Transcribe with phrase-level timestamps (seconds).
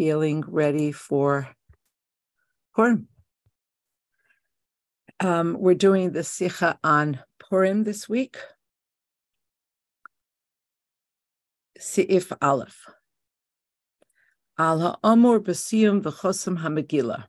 [0.00, 1.46] feeling ready for
[2.74, 3.06] Purim.
[5.20, 8.38] Um, we're doing the Sikha on Purim this week.
[11.78, 12.86] Seif Aleph.
[14.56, 17.24] Al ha'amur b'siyum v'chosam ha'megillah.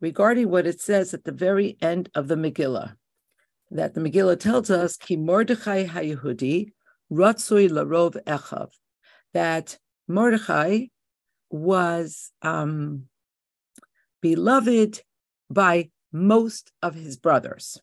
[0.00, 2.94] Regarding what it says at the very end of the Megillah,
[3.70, 6.72] that the Megillah tells us, Ki Mordechai ha'yehudi
[7.12, 8.70] ratzui larov echav,
[9.34, 9.76] that
[10.08, 10.86] Mordechai
[11.50, 13.04] was um,
[14.20, 15.02] beloved
[15.50, 17.80] by most of his brothers.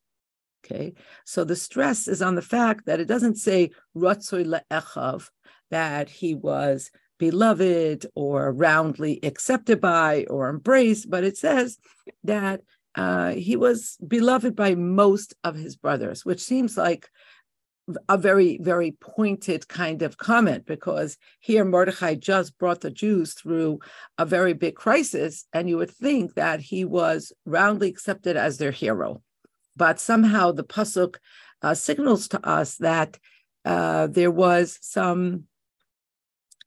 [0.65, 0.93] Okay,
[1.25, 5.29] so the stress is on the fact that it doesn't say Ratzoy le'echav,
[5.69, 11.77] that he was beloved or roundly accepted by or embraced, but it says
[12.23, 12.61] that
[12.95, 17.09] uh, he was beloved by most of his brothers, which seems like
[18.09, 23.79] a very, very pointed kind of comment because here Mordechai just brought the Jews through
[24.17, 28.71] a very big crisis, and you would think that he was roundly accepted as their
[28.71, 29.21] hero.
[29.75, 31.17] But somehow the Pasuk
[31.61, 33.19] uh, signals to us that
[33.65, 35.43] uh, there was some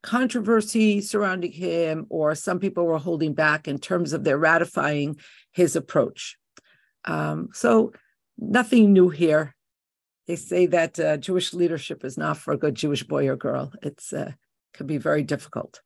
[0.03, 5.17] controversy surrounding him, or some people were holding back in terms of their ratifying
[5.53, 6.37] his approach.
[7.05, 7.93] Um, so,
[8.37, 9.57] nothing new here
[10.29, 13.73] they say that uh, Jewish leadership is not for a good Jewish boy or girl.
[13.83, 14.33] It's uh,
[14.75, 15.81] can be very difficult.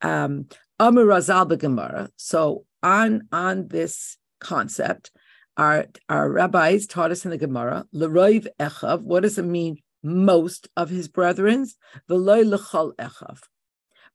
[0.00, 0.48] Um,
[0.80, 2.08] Amir Razal Gemara.
[2.16, 5.10] So on on this concept,
[5.58, 9.02] our our rabbis taught us in the Gemara, Leroiv Echav.
[9.02, 9.76] What does it mean?
[10.02, 11.74] Most of his brethrens,
[12.08, 13.40] Veloy Lechol Echav.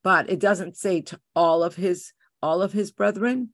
[0.04, 3.50] But it doesn't say to all of his all of his brethren.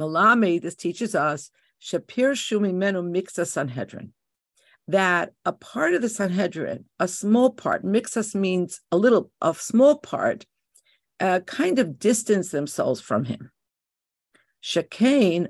[0.00, 1.50] Malami, this teaches us
[1.82, 4.14] Shapir Shumi Menu Mixa Sanhedrin
[4.90, 9.98] that a part of the Sanhedrin, a small part, mixas means a little, a small
[9.98, 10.46] part,
[11.20, 13.50] uh, kind of distance themselves from him.
[14.62, 15.48] Shekain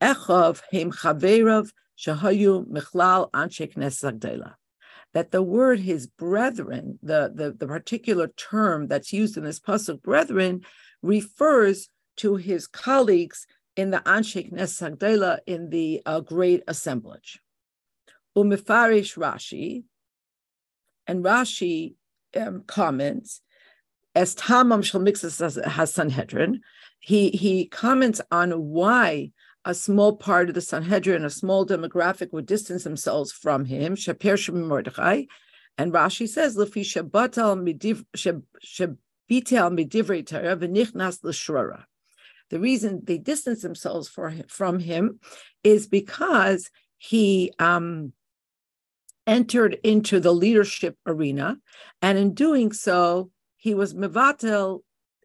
[0.00, 4.54] echov heim chaverav shahayu michlal anshe knesset
[5.12, 10.02] That the word his brethren, the, the, the particular term that's used in this pasuk,
[10.02, 10.62] brethren,
[11.02, 13.46] refers to his colleagues
[13.76, 17.40] in the Anshe in the uh, great assemblage.
[18.36, 19.84] Umifarish Rashi,
[21.06, 21.94] and Rashi
[22.36, 23.40] um, comments,
[24.14, 26.60] as Tamam Shalmixas has Sanhedrin,
[27.00, 29.32] he, he comments on why
[29.64, 34.52] a small part of the Sanhedrin, a small demographic, would distance themselves from him, Shapir
[34.52, 35.24] Mordechai.
[35.76, 37.56] And Rashi says, Lefi Shabbatal
[38.16, 38.96] Shabitel
[39.30, 41.84] Midivrei Torah v'nichnas l'shrora.
[42.50, 45.20] The reason they distance themselves for, from him
[45.62, 48.12] is because he um,
[49.30, 51.56] entered into the leadership arena,
[52.02, 54.80] and in doing so, he was mevatel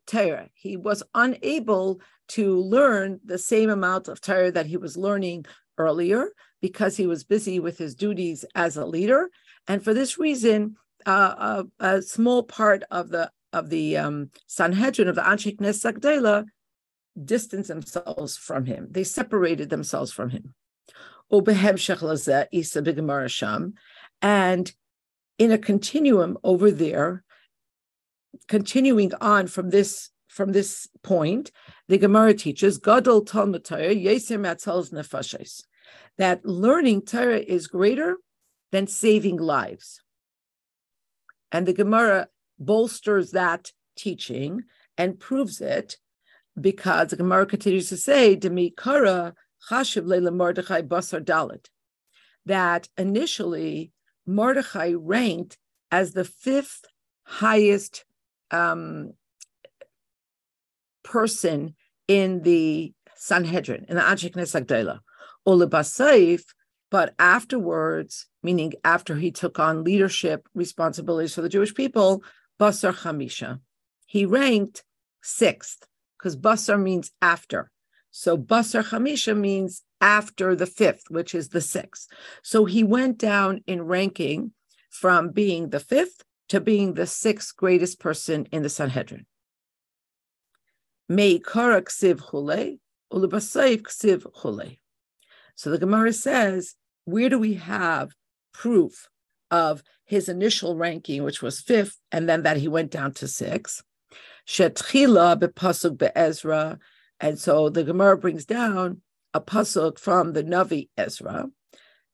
[0.05, 0.49] Torah.
[0.53, 1.99] He was unable
[2.29, 5.45] to learn the same amount of Torah that he was learning
[5.79, 6.29] earlier
[6.61, 9.31] because he was busy with his duties as a leader,
[9.67, 10.75] and for this reason,
[11.07, 15.99] uh, a, a, small part of the of the um, Sanhedrin of the Anshe Knesset
[15.99, 16.45] Gdela
[17.23, 18.87] distanced themselves from him.
[18.91, 20.53] They separated themselves from him.
[24.21, 24.71] And
[25.37, 27.23] in a continuum over there,
[28.47, 31.49] continuing on from this from this point,
[31.87, 35.63] the Gemara teaches Gadol Talmud Torah Yeser Matzal's Nefashes
[36.17, 38.17] that learning Torah is greater
[38.73, 40.01] than saving lives,
[41.51, 42.27] and the Gemara
[42.59, 44.63] bolsters that teaching
[44.97, 45.97] and proves it
[46.59, 49.33] because the Gemara continues to say Demi Kara
[49.69, 51.67] Chashiv Leila Mordechai Basar Dalit
[52.45, 53.91] that initially
[54.25, 55.57] Mordechai ranked
[55.91, 56.85] as the fifth
[57.23, 58.05] highest
[58.51, 59.13] um,
[61.03, 61.75] person
[62.07, 64.99] in the Sanhedrin, in the Anshe Knesset Gdela.
[65.47, 66.43] Ulibasayif,
[66.89, 72.23] but afterwards, meaning after he took on leadership responsibilities for the Jewish people,
[72.59, 73.59] Basar Chamisha.
[74.07, 74.83] He ranked
[75.21, 75.87] sixth,
[76.17, 77.69] because Basar means after.
[78.11, 82.07] So Basar Chamisha means after the fifth, which is the sixth.
[82.43, 84.51] So he went down in ranking
[84.89, 89.25] from being the fifth to being the sixth greatest person in the Sanhedrin.
[91.07, 91.39] So
[95.69, 96.75] the Gemara says,
[97.05, 98.11] where do we have
[98.53, 99.09] proof
[99.51, 103.83] of his initial ranking, which was fifth, and then that he went down to sixth?
[107.21, 109.01] And so the Gemara brings down
[109.35, 111.47] a pasuk from the Navi Ezra,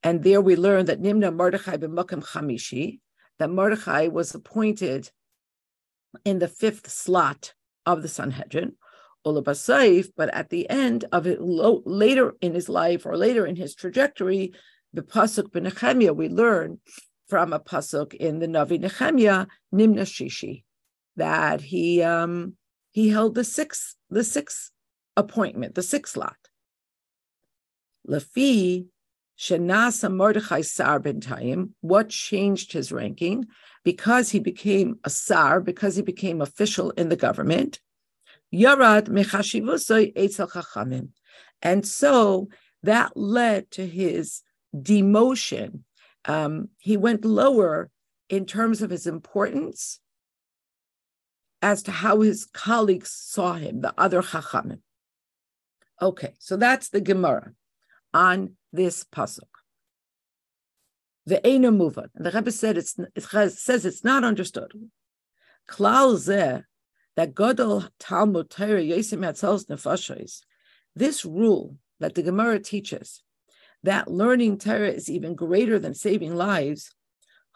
[0.01, 3.00] and there we learn that Nimna Mordechai b'Makom Chamishi,
[3.38, 5.12] that Mordechai was appointed
[6.25, 7.53] in the fifth slot
[7.85, 8.73] of the Sanhedrin,
[9.23, 14.53] but at the end of it, later in his life or later in his trajectory,
[14.91, 16.79] the pasuk b'Nechemia, we learn
[17.27, 20.63] from a pasuk in the Navi Nechemia, Nimna Shishi,
[21.17, 22.56] that he um,
[22.89, 24.71] he held the sixth the sixth
[25.15, 26.40] appointment, the sixth lot.
[28.07, 28.88] Lafi
[29.38, 33.45] Shenasa Mordechai Sar Bintayim, what changed his ranking?
[33.83, 37.80] Because he became a Sar, because he became official in the government.
[38.53, 41.09] Yarad Chachamim.
[41.62, 42.50] And so
[42.83, 44.42] that led to his
[44.75, 45.81] demotion.
[46.25, 47.89] Um, he went lower
[48.30, 50.00] in terms of his importance
[51.63, 54.80] as to how his colleagues saw him, the other Chachamim.
[56.01, 57.53] Okay, so that's the Gemara
[58.13, 59.39] on this pasuk.
[61.25, 61.69] The Eina.
[62.15, 64.73] And the Rebbe said it's, it says it's not understood.
[65.69, 66.63] Klal zeh
[67.15, 70.41] that Godel Talmud Torah Yosim Hatzels Nefashos.
[70.95, 73.23] This rule that the Gemara teaches
[73.83, 76.93] that learning Torah is even greater than saving lives.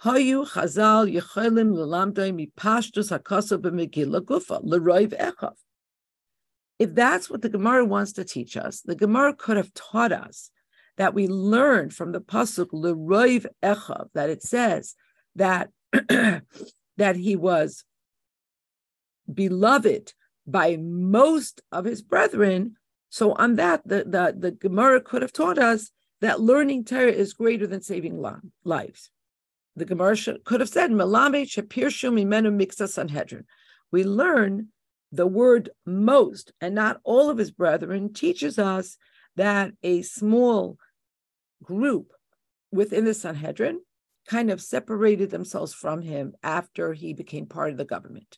[0.04, 5.56] Hayu Chazal Yechelim Lelamdoi Mipashtus Hakasav B'Megillah Gufa L'Roiv Echav.
[6.78, 10.52] If that's what the Gemara wants to teach us, the Gemara could have taught us
[10.98, 14.96] that we learn from the pasuk Leroiv Echav that it says
[15.36, 15.70] that
[16.98, 17.84] that he was
[19.32, 20.14] beloved
[20.48, 22.76] by most of his brethren.
[23.10, 25.92] So on that, the, the, the Gemara could have taught us
[26.22, 28.24] that learning Torah is greater than saving
[28.64, 29.10] lives.
[29.76, 33.46] The Gemara could have said, Melame Shapirshu Mimenu Mixa Sanhedrin.
[33.92, 34.70] We learn
[35.12, 38.98] the word most and not all of his brethren teaches us
[39.36, 40.78] that a small
[41.64, 42.12] group
[42.72, 43.82] within the Sanhedrin
[44.28, 48.38] kind of separated themselves from him after he became part of the government.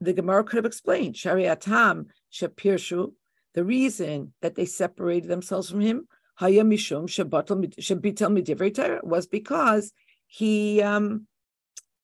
[0.00, 3.12] The Gemara could have explained Shariatam Shapirshu,
[3.54, 6.06] the reason that they separated themselves from him,
[6.40, 9.92] Hayamishum Shabitel was because
[10.26, 11.26] he um,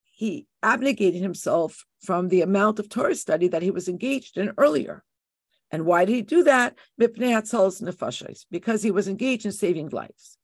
[0.05, 5.03] he abnegated himself from the amount of Torah study that he was engaged in earlier.
[5.71, 6.77] And why did he do that?
[8.51, 10.37] Because he was engaged in saving lives.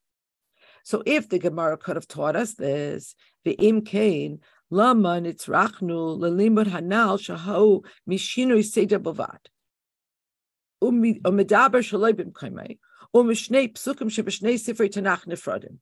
[0.82, 3.14] So if the Gemara could have taught us this,
[3.44, 4.40] the im kain
[4.70, 9.38] lama nitzrachnu lelimud hanal shahu mishinui seder bavad.
[10.82, 12.78] Umedaber shaloi.
[13.14, 15.78] Umishnei psukim shebeshnei sifrei tanach nefradim.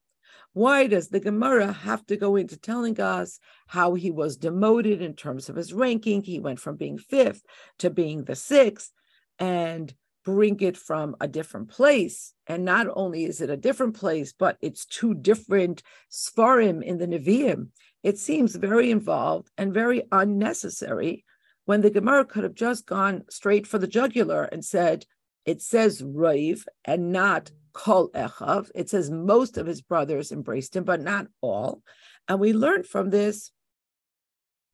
[0.59, 3.39] Why does the Gemara have to go into telling us
[3.69, 6.25] how he was demoted in terms of his ranking?
[6.25, 7.45] He went from being fifth
[7.79, 8.93] to being the sixth
[9.39, 9.95] and
[10.25, 12.35] bring it from a different place.
[12.49, 17.07] And not only is it a different place, but it's two different Sfarim in the
[17.07, 17.69] Nevi'im.
[18.03, 21.25] It seems very involved and very unnecessary
[21.67, 25.07] when the Gemara could have just gone straight for the jugular and said,
[25.45, 28.71] it says Raiv and not Kol Echav.
[28.75, 31.83] It says most of his brothers embraced him, but not all.
[32.27, 33.53] And we learned from this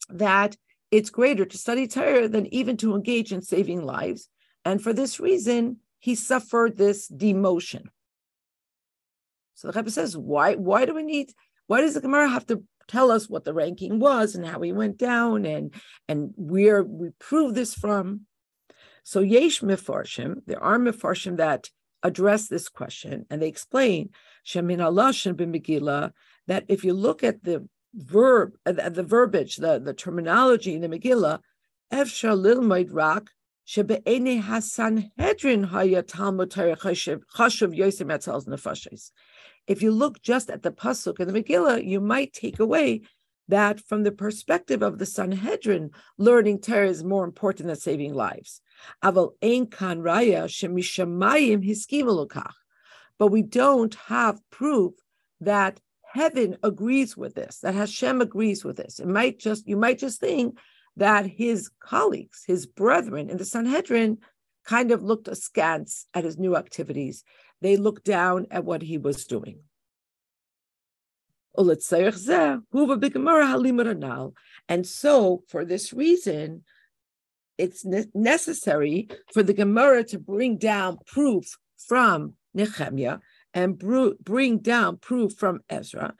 [0.08, 0.56] that
[0.90, 4.30] it's greater to study Torah than even to engage in saving lives.
[4.64, 7.84] And for this reason, he suffered this demotion.
[9.54, 11.30] So the Rebbe says, why, why do we need,
[11.66, 14.72] why does the Gemara have to tell us what the ranking was and how he
[14.72, 15.74] went down and,
[16.08, 18.22] and where we prove this from?
[19.02, 21.68] So Yesh Mefarshim, there are Mefarshim that
[22.04, 24.10] address this question, and they explain
[24.46, 26.12] Shemin Alashin b'Megillah
[26.46, 31.40] that if you look at the verb, the verbiage, the, the terminology in the Megillah,
[31.92, 33.30] Efshar Lilmaid Rak
[35.64, 36.52] Haya Talmud.
[39.66, 43.02] If you look just at the pasuk in the Megillah, you might take away
[43.48, 48.60] that from the perspective of the Sanhedrin, learning Torah is more important than saving lives.
[53.18, 54.94] But we don't have proof
[55.40, 55.80] that
[56.12, 58.98] heaven agrees with this, that Hashem agrees with this.
[59.00, 60.58] It might just you might just think
[60.96, 64.18] that his colleagues, his brethren in the Sanhedrin,
[64.64, 67.24] kind of looked askance at his new activities.
[67.60, 69.60] They looked down at what he was doing.
[74.68, 76.64] And so, for this reason,
[77.58, 83.18] it's ne- necessary for the Gemara to bring down proof from Nehemiah
[83.52, 86.14] and br- bring down proof from Ezra.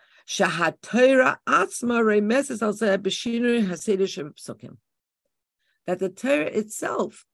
[5.86, 7.26] That the Torah itself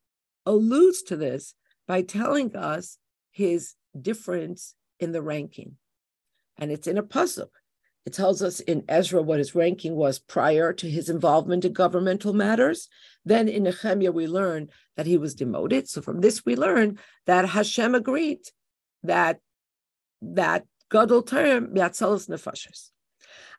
[0.47, 1.55] alludes to this
[1.87, 2.99] by telling us
[3.31, 5.77] his difference in the ranking.
[6.57, 7.49] And it's in a pasuk
[8.07, 12.33] It tells us in Ezra what his ranking was prior to his involvement in governmental
[12.33, 12.89] matters.
[13.25, 15.89] Then in Nehemiah, we learn that he was demoted.
[15.89, 18.41] So from this, we learn that Hashem agreed
[19.03, 19.41] that
[20.23, 22.91] that Gadol term Yatzalas Nefashis.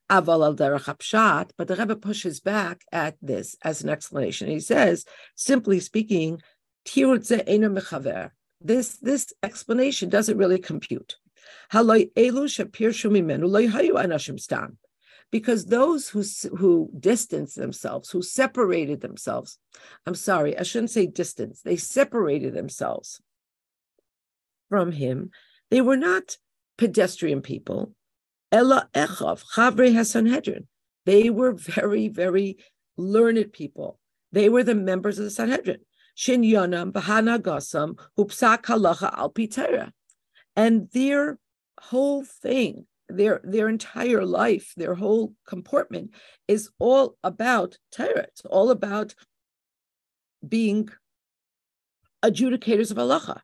[0.10, 4.50] Aval al derech but the Rebbe pushes back at this as an explanation.
[4.50, 5.06] He says,
[5.36, 6.42] simply speaking,
[6.86, 8.32] tirutze ena mechaver.
[8.60, 11.16] this this explanation doesn't really compute.
[15.32, 16.24] Because those who
[16.58, 19.58] who distanced themselves, who separated themselves,
[20.06, 23.22] I'm sorry, I shouldn't say distance, they separated themselves
[24.70, 25.32] from him.
[25.70, 26.38] They were not
[26.78, 27.94] pedestrian people.
[28.52, 30.66] Ella Chavre.
[31.06, 32.58] They were very, very
[32.98, 34.00] learned people.
[34.32, 35.80] They were the members of the Sanhedrin.
[36.16, 39.92] Shin Yonam, Bahana Hupsak Halacha Al Pitera.
[40.56, 41.40] And their
[41.80, 46.14] whole thing, their their entire life, their whole comportment
[46.48, 48.28] is all about Torah.
[48.30, 49.16] It's all about
[50.48, 50.90] being
[52.24, 53.42] adjudicators of halacha.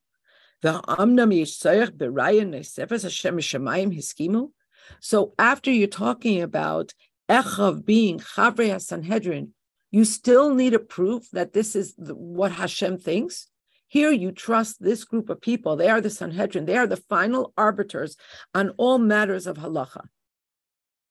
[5.02, 6.94] So after you're talking about
[7.30, 9.54] Echav being Chavrei Sanhedrin,
[9.92, 13.48] you still need a proof that this is what Hashem thinks.
[13.88, 15.76] Here you trust this group of people.
[15.76, 16.66] They are the Sanhedrin.
[16.66, 18.18] They are the final arbiters
[18.54, 20.06] on all matters of halacha.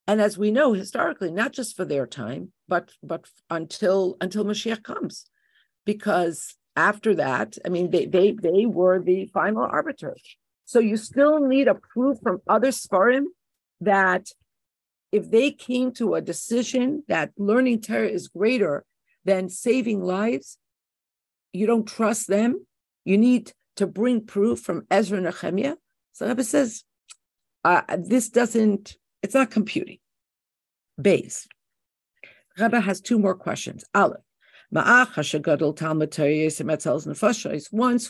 [0.07, 4.83] And as we know historically, not just for their time, but but until until Mashiach
[4.83, 5.25] comes,
[5.85, 10.37] because after that, I mean, they they they were the final arbiters.
[10.65, 13.25] So you still need a proof from other Sfarim
[13.81, 14.29] that
[15.13, 18.85] if they came to a decision that learning Torah is greater
[19.25, 20.59] than saving lives,
[21.53, 22.67] you don't trust them.
[23.05, 25.77] You need to bring proof from Ezra and Nehemiah.
[26.13, 26.85] So Rebbe says,
[27.65, 29.99] uh, this doesn't, it's not computing.
[31.01, 31.47] Base.
[32.59, 33.85] Rebbe has two more questions.
[33.95, 34.21] Aleph.
[34.73, 35.29] Once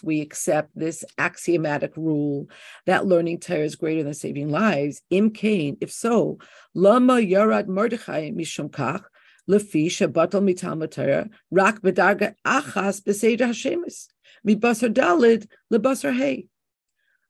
[0.02, 2.48] we accept this axiomatic rule
[2.86, 6.38] that learning Torah is greater than saving lives, im kain, if so,
[6.72, 9.04] lama yarad Mordechai mishum kach,
[9.48, 14.08] lefi shebatal mitalmud Torah, rak bedarga achas beseder hashemis,
[14.46, 16.48] mibasar dalid lebasar hey.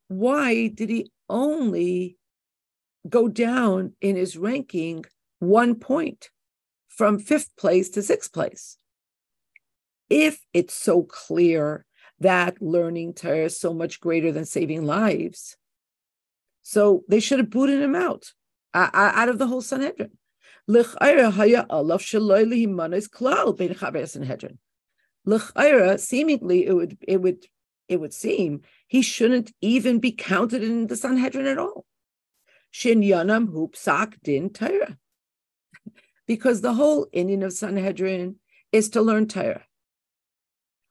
[0.08, 2.16] Why did he only
[3.08, 5.04] go down in his ranking
[5.38, 6.30] one point
[6.88, 8.78] from fifth place to sixth place?
[10.08, 11.85] if it's so clear
[12.20, 15.56] that learning Torah is so much greater than saving lives,
[16.62, 18.32] so they should have booted him out
[18.75, 20.12] uh, out of the whole Sanhedrin.
[20.68, 21.76] Seemingly,
[26.66, 27.46] it would it would
[27.88, 31.85] it would seem he shouldn't even be counted in the Sanhedrin at all.
[32.70, 34.96] Shin din
[36.26, 38.37] because the whole inyan of Sanhedrin
[38.73, 39.62] is to learn Torah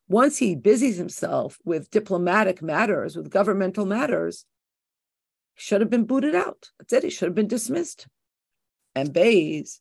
[0.07, 4.45] once he busies himself with diplomatic matters, with governmental matters,
[5.55, 6.69] he should have been booted out.
[6.77, 7.03] That's it.
[7.03, 8.07] He should have been dismissed.
[8.95, 9.79] And Bays,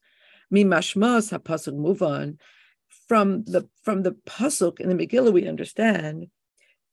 [0.52, 2.38] Mimashmas HaPasuk, move on.
[3.08, 6.28] From the from the pasuk in the Megillah, we understand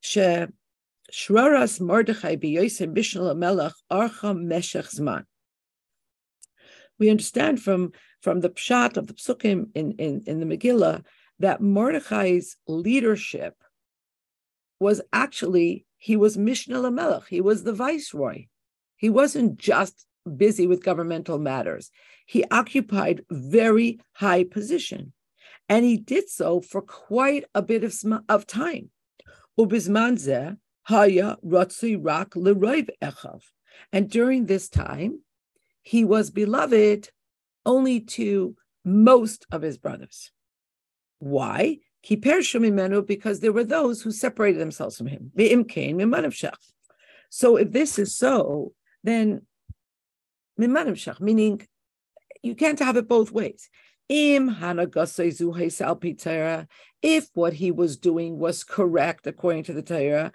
[0.01, 0.46] she
[1.12, 5.25] Shraras Mordechai b'Yosem Bishnal Melech Archa Meshech Zman.
[7.00, 11.04] We understand from from the pshat of the psukim in, in, in the Megillah
[11.40, 13.56] that Mordechai's leadership
[14.80, 18.46] was actually, he was Mishnah Lamelech, he was the viceroy.
[18.96, 20.06] He wasn't just
[20.38, 21.92] busy with governmental matters.
[22.25, 25.13] He occupied very high position.
[25.68, 27.96] And he did so for quite a bit of,
[28.28, 28.90] of time.
[33.01, 33.42] echav.
[33.94, 35.22] And during this time,
[35.82, 37.10] he was beloved
[37.66, 40.32] only to most of his brothers.
[41.20, 41.78] Why?
[42.04, 45.32] Because there were those who separated themselves from him.
[47.30, 48.74] So if this is so,
[49.04, 49.46] then
[51.20, 51.68] meaning
[52.44, 53.70] you can't have it both ways.
[54.10, 54.50] If
[57.34, 60.32] what he was doing was correct according to the Torah,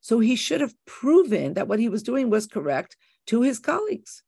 [0.00, 4.22] so he should have proven that what he was doing was correct to his colleagues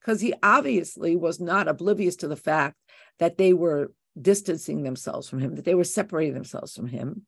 [0.00, 2.76] because he obviously was not oblivious to the fact
[3.18, 7.24] that they were distancing themselves from him, that they were separating themselves from him,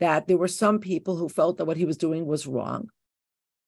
[0.00, 2.90] that there were some people who felt that what he was doing was wrong.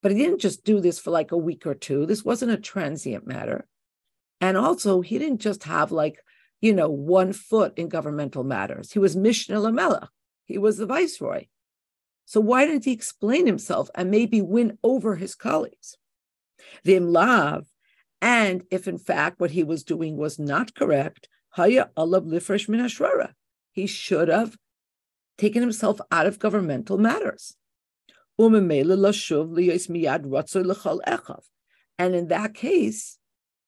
[0.03, 2.07] But he didn't just do this for like a week or two.
[2.07, 3.67] This wasn't a transient matter.
[4.41, 6.23] And also, he didn't just have like,
[6.61, 8.93] you know, one foot in governmental matters.
[8.93, 10.11] He was Mishnah Lamela.
[10.45, 11.47] He was the viceroy.
[12.25, 15.97] So why didn't he explain himself and maybe win over his colleagues?
[16.85, 17.65] The imlav,
[18.21, 22.87] and if in fact what he was doing was not correct, haya alav lifresh min
[23.73, 24.57] He should have
[25.39, 27.57] taken himself out of governmental matters.
[31.99, 33.19] And in that case,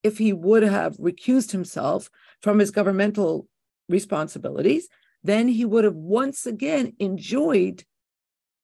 [0.02, 2.08] if he would have recused himself
[2.40, 3.48] from his governmental
[3.88, 4.88] responsibilities,
[5.22, 7.84] then he would have once again enjoyed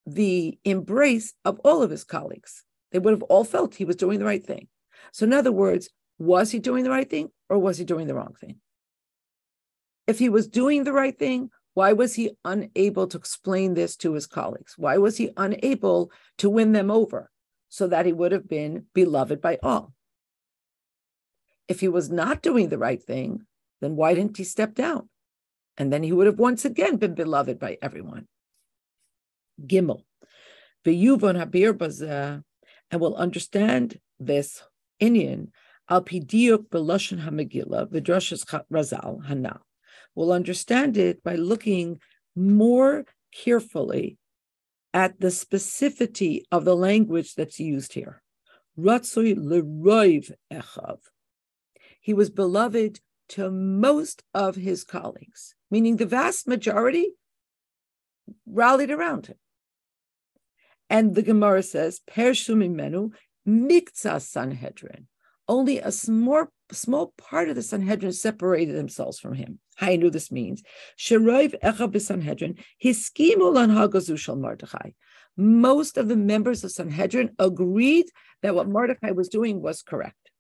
[0.07, 2.65] the embrace of all of his colleagues.
[2.93, 4.69] They would have all felt he was doing the right thing.
[5.13, 8.15] So, in other words, was he doing the right thing or was he doing the
[8.15, 8.57] wrong thing?
[10.07, 14.15] If he was doing the right thing, why was he unable to explain this to
[14.15, 14.79] his colleagues?
[14.79, 17.31] Why was he unable to win them over
[17.69, 19.93] so that he would have been beloved by all?
[21.69, 23.43] If he was not doing the right thing,
[23.83, 25.11] then why didn't he step down?
[25.77, 28.27] And then he would have once again been beloved by everyone.
[29.61, 30.05] Gimel.
[30.83, 32.43] V'yuvon habir bazeh,
[32.91, 34.63] and will understand this
[34.99, 35.49] inyan
[35.91, 39.61] al pidiyuk beloshen hamegillah v'drashas razal hanal.
[40.17, 42.01] We'll understand it by looking
[42.35, 44.19] more carefully
[44.95, 48.23] at the specificity of the language that's used here.
[50.51, 50.99] Echav.
[52.01, 57.11] He was beloved to most of his colleagues, meaning the vast majority
[58.47, 59.37] rallied around him.
[60.89, 63.13] And the Gemara says, Pershumimenu
[63.45, 65.09] mikza Sanhedrin.
[65.47, 69.59] Only a small, small part of the Sanhedrin separated themselves from him.
[69.81, 70.63] I knew this means.
[70.99, 74.91] Sheroiv Echa Sanhedrin, Hiskimu Lan Hagazushal Mordechai.
[75.37, 78.07] Most of the members of Sanhedrin agreed
[78.43, 80.31] that what Mordechai was doing was correct.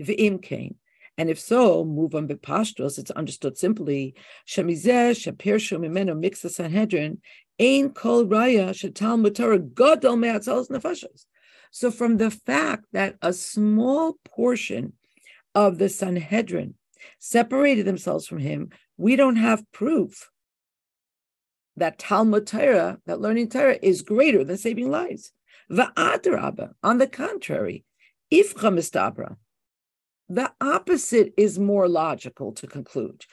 [0.00, 0.76] V'im came.
[1.18, 4.14] And if so, move on bepashtos, it's understood simply.
[4.46, 7.20] Shemizeh shepirshu mimenu mixa Sanhedrin,
[7.58, 11.24] ein kol raya shetal mutar gadol me'atzalos nefashos.
[11.70, 14.94] So from the fact that a small portion
[15.54, 16.74] of the Sanhedrin
[17.18, 20.30] separated themselves from him, we don't have proof
[21.76, 25.32] that Talmud Torah, that learning Torah, is greater than saving lives.
[25.70, 27.84] Va'adraba, on the contrary,
[28.30, 29.36] if mistabra,
[30.28, 33.24] the opposite is more logical to conclude.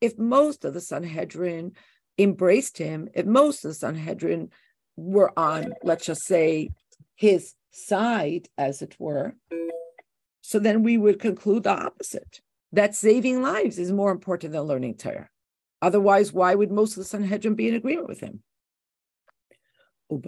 [0.00, 1.72] If most of the Sanhedrin
[2.18, 4.50] embraced him, if most of the Sanhedrin
[4.96, 6.70] were on, let's just say,
[7.16, 9.34] his side, as it were,
[10.52, 14.96] so then we would conclude the opposite that saving lives is more important than learning
[14.96, 15.30] Torah.
[15.80, 18.42] Otherwise, why would most of the Sanhedrin be in agreement with him?
[20.10, 20.22] And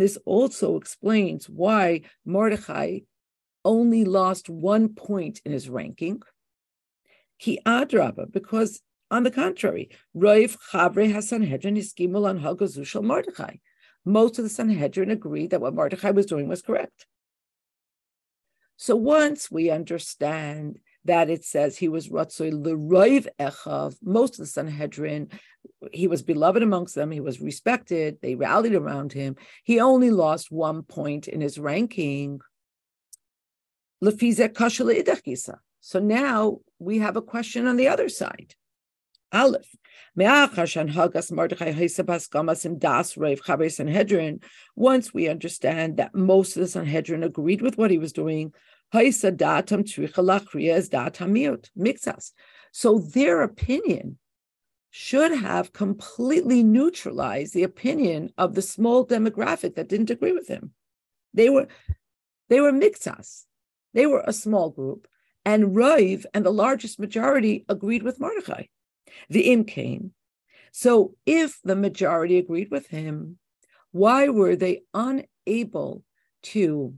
[0.00, 3.00] this also explains why Mordechai
[3.64, 6.22] only lost one point in his ranking.
[7.40, 8.80] Ki adraba, because
[9.10, 12.38] on the contrary, Roiv Chavre HaSanhedrin Iskimul on
[13.04, 13.56] Mordechai.
[14.04, 17.06] Most of the Sanhedrin agreed that what Mordechai was doing was correct.
[18.76, 24.46] So once we understand that it says he was Ratzoi Leroiv Echav, most of the
[24.46, 25.30] Sanhedrin,
[25.92, 29.36] he was beloved amongst them, he was respected, they rallied around him.
[29.62, 32.40] He only lost one point in his ranking.
[35.80, 38.54] So now we have a question on the other side.
[39.32, 39.68] Aleph.
[40.16, 40.56] Once
[45.14, 48.52] we understand that most of the Sanhedrin agreed with what he was doing,
[52.72, 54.18] so their opinion
[54.90, 60.70] should have completely neutralized the opinion of the small demographic that didn't agree with him.
[61.32, 61.66] They were
[62.48, 63.46] they were mixas.
[63.92, 65.08] They were a small group,
[65.44, 68.64] and Rav and the largest majority agreed with Mordechai.
[69.28, 70.12] The Im.
[70.72, 73.38] So if the majority agreed with him,
[73.92, 76.02] why were they unable
[76.42, 76.94] to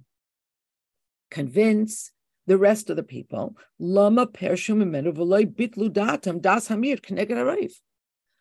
[1.31, 2.13] convince
[2.47, 3.57] the rest of the people.
[3.79, 7.01] Lama bitlu datam das hamir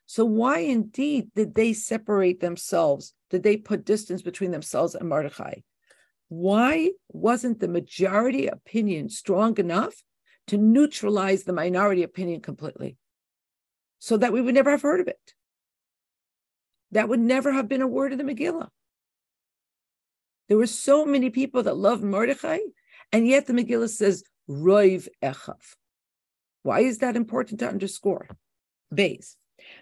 [0.05, 3.13] So why indeed did they separate themselves?
[3.29, 5.61] Did they put distance between themselves and Mordechai?
[6.29, 9.95] Why wasn't the majority opinion strong enough
[10.47, 12.97] to neutralize the minority opinion completely?
[14.05, 15.33] So that we would never have heard of it.
[16.91, 18.69] That would never have been a word in the Megillah.
[20.47, 22.59] There were so many people that loved Mordechai,
[23.11, 25.73] and yet the Megillah says Roiv Echav.
[26.61, 28.27] Why is that important to underscore?
[28.93, 29.37] Base.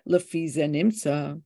[0.09, 1.41] Lafiza Nimsa.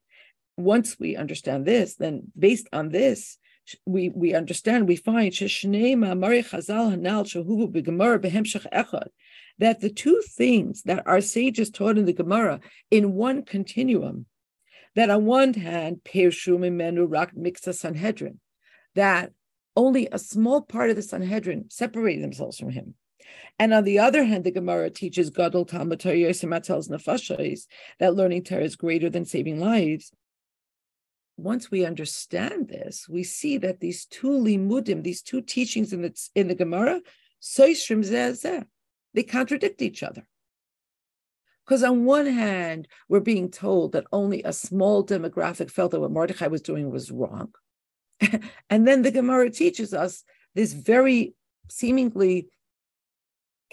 [0.56, 3.40] Once we understand this, then based on this,
[3.88, 9.08] we, we understand, we find Sheshnema Mari Chazal Hanal Shahubu Begemar Behemshach Echad.
[9.60, 12.60] That the two things that our sages taught in the Gemara
[12.92, 14.26] in one continuum,
[14.96, 18.40] that on one hand, Pershum Menu Rak Mixa Sanhedrin,
[18.96, 19.32] that
[19.76, 22.96] only a small part of the Sanhedrin separated themselves from him.
[23.60, 27.68] And on the other hand, the Gemara teaches Gadol Talmud Torah Nefashos
[28.00, 30.12] that learning Torah is greater than saving lives.
[31.38, 36.30] Once we understand this, we see that these two limudim, these two teachings in the
[36.34, 37.02] in the Gemara,
[39.18, 40.28] they contradict each other.
[41.66, 46.12] Because on one hand, we're being told that only a small demographic felt that what
[46.12, 47.52] Mordechai was doing was wrong.
[48.70, 51.34] and then the Gemara teaches us this very
[51.68, 52.48] seemingly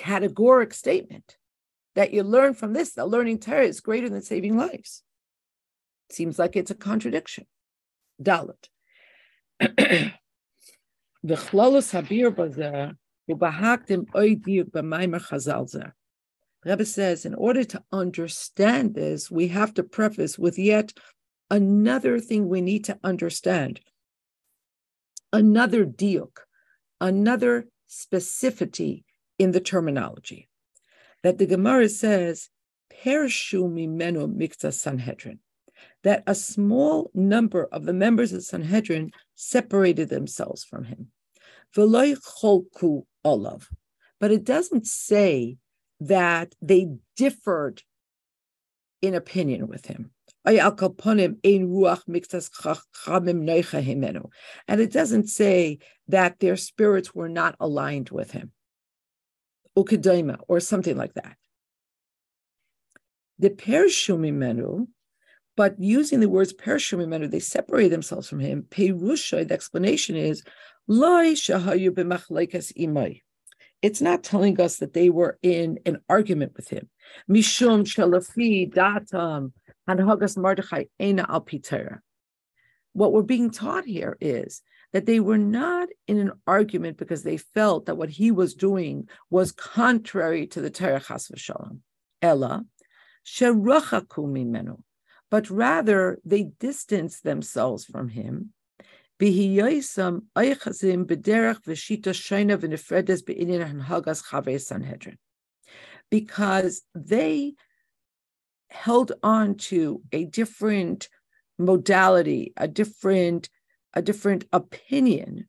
[0.01, 1.37] categoric statement
[1.95, 5.03] that you learn from this that learning Torah is greater than saving lives.
[6.11, 7.45] Seems like it's a contradiction.
[8.19, 8.71] Dalit.
[13.27, 13.51] Rebbe
[16.85, 20.93] says, in order to understand this, we have to preface with yet
[21.51, 23.81] another thing we need to understand,
[25.33, 26.39] another diuk,
[27.01, 29.05] another specificity
[29.39, 30.49] in the terminology.
[31.23, 32.51] That the Gemara says,
[32.93, 35.39] Pershu mimenu mikta Sanhedrin,
[36.03, 41.11] that a small number of the members of Sanhedrin separated themselves from him.
[41.75, 43.69] V'loy cholku olav.
[44.21, 45.59] But it doesn't say
[46.01, 47.83] that they differed
[49.03, 50.11] in opinion with him.
[50.47, 50.57] And
[54.81, 58.53] it doesn't say that their spirits were not aligned with him.
[59.77, 61.37] Or something like that.
[63.39, 64.87] The Pershumimenu,
[65.57, 68.67] but using the words Pershumimenu, they separate themselves from him.
[68.71, 70.43] Perusha, the explanation is.
[70.87, 71.49] It's
[74.01, 76.89] not telling us that they were in an argument with him.
[77.31, 77.85] Mishum
[78.73, 79.53] datam
[82.93, 84.63] What we're being taught here is
[84.95, 89.09] that they were not in an argument because they felt that what he was doing
[89.29, 91.81] was contrary to the Torah Chas v'Shalom.
[92.23, 92.65] Ella,
[93.27, 94.81] sherachaku mimenu,
[95.31, 98.54] but rather they distanced themselves from him.
[106.11, 107.55] Because they
[108.71, 111.09] held on to a different
[111.59, 113.49] modality, a different
[113.97, 115.49] a different opinion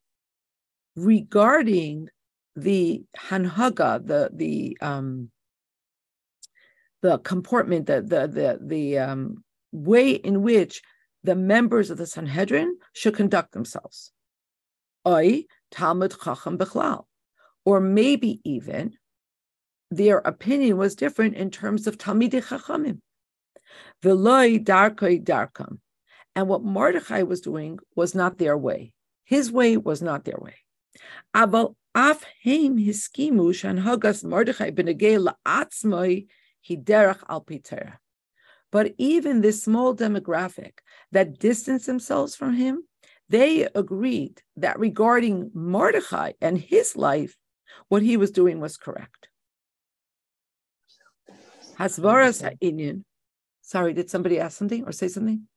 [0.96, 2.10] regarding
[2.56, 5.32] the hanhaga, the the um,
[7.02, 10.82] the comportment, the the the the um, way in which
[11.26, 14.12] the members of the Sanhedrin should conduct themselves.
[15.08, 17.06] Oy Talmud Chacham Bechlal,
[17.66, 18.98] or maybe even
[19.90, 23.00] their opinion was different in terms of Talmidei Chachamim.
[24.04, 25.80] Veloy Darkoi Darkam,
[26.36, 28.94] and what Mordechai was doing was not their way.
[29.24, 30.58] His way was not their way.
[31.36, 36.28] Aval af heim Mordechai la'atzmoi
[36.70, 37.46] hiderach al.
[38.72, 40.80] But even this small demographic
[41.12, 42.84] that distanced themselves from him,
[43.30, 47.36] they agreed that regarding Mordechai and his life,
[47.90, 49.30] what he was doing was correct.
[51.80, 53.04] Hasvaras ha'inyan.
[53.62, 55.48] Sorry, did somebody ask something or say something?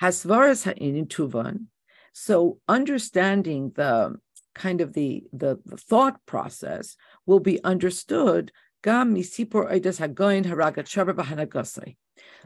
[0.00, 1.66] Hasvaras ha'inin tuvan.
[2.12, 4.16] So understanding the
[4.54, 6.96] kind of the, the, the thought process
[7.26, 8.52] will be understood
[8.86, 11.94] gam misipur oidas hagoyin haragat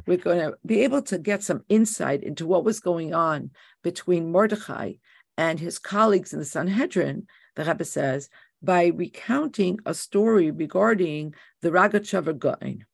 [0.07, 3.51] We're going to be able to get some insight into what was going on
[3.83, 4.95] between Mordechai
[5.37, 7.27] and his colleagues in the Sanhedrin,
[7.57, 8.31] the Rebbe says,
[8.63, 12.87] by recounting a story regarding the Ragachover Gaon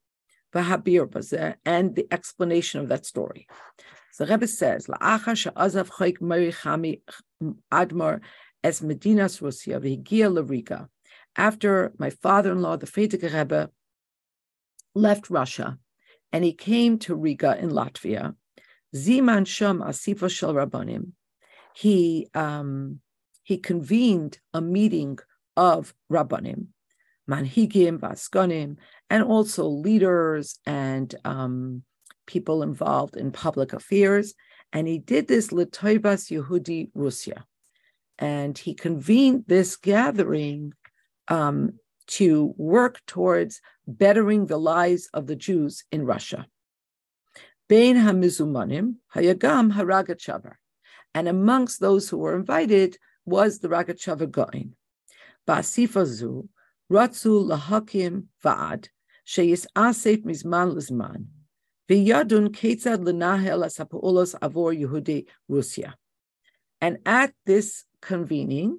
[1.65, 3.47] and the explanation of that story.
[4.11, 7.03] So the Rebbe says, "La'achar she'azav chayk Mari Chami
[7.71, 8.23] Admar
[8.65, 10.89] es Medinas Russia v'higia l'Riga."
[11.37, 13.71] After my father-in-law, the Frierdiker Rebbe,
[14.95, 15.79] left Russia,
[16.33, 18.35] and he came to Riga in Latvia,
[18.95, 21.13] Ziman Sham Asifa Shel Rabbanim,
[21.75, 23.01] he um,
[23.43, 25.19] he convened a meeting
[25.57, 26.69] of Rabbanim,
[27.31, 28.77] Manhigim, Baskonim,
[29.11, 31.83] and also leaders and um,
[32.27, 34.35] people involved in public affairs.
[34.73, 37.45] And he did this Litoivas Yehudi Russia.
[38.19, 40.73] And he convened this gathering
[41.29, 41.73] um,
[42.07, 46.47] to work towards bettering the lives of the Jews in Russia.
[47.69, 50.55] Bein hamizumanim hayagam haragat shavar.
[51.15, 54.77] And amongst those who were invited was the Ragachover Gaon?
[55.49, 56.49] Ba'asifa zu,
[56.91, 58.89] ratzu lahakim va'ad,
[59.27, 61.27] sheyis asef mizman lizman,
[61.89, 65.97] v'yadun ketzad lenahel asapa'olos avor Yehudi Russia.
[66.81, 68.79] And at this convening,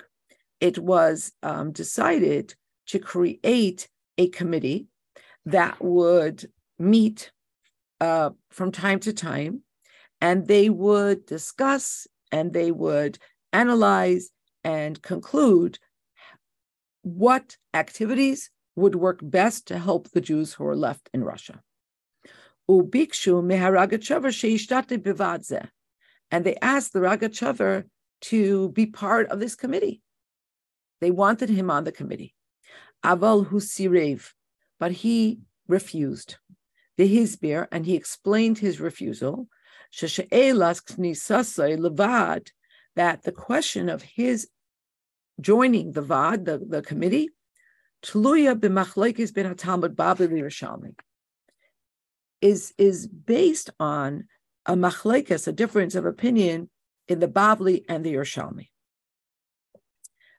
[0.59, 2.55] it was um, decided
[2.87, 4.87] to create a committee
[5.45, 7.31] that would meet
[8.01, 9.61] uh, from time to time
[10.21, 13.17] and they would discuss and they would
[13.53, 14.29] analyze
[14.63, 15.79] and conclude
[17.01, 21.61] what activities would work best to help the Jews who are left in Russia.
[26.31, 27.85] And they asked the Ragachover
[28.21, 30.01] to be part of this committee.
[31.01, 32.33] They wanted him on the committee.
[33.03, 34.31] Aval Husirev,
[34.79, 36.37] but he refused.
[36.97, 39.47] The Hizbir, and he explained his refusal.
[41.77, 42.47] Levad,
[42.95, 44.49] that the question of his
[45.39, 47.29] joining the VAD, the, the committee,
[48.03, 50.95] Tluya b'machlekes ben Talmud Babli Yerushalmi,
[52.41, 54.27] is is based on
[54.65, 56.69] a machlekes, a difference of opinion
[57.07, 58.67] in the Babli and the Yerushalmi.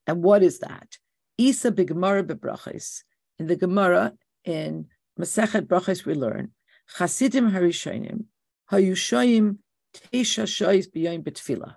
[0.09, 0.97] And what is that?
[1.37, 3.05] Isa b'Gemara b'Brachis.
[3.39, 4.87] In the Gemara in
[5.21, 6.51] Masechet Brachis, we learn
[6.97, 8.25] Chasidim Harishonim
[8.73, 9.59] Hayushayim
[9.95, 11.77] Tesha Shais B'Yayim B'Tfila.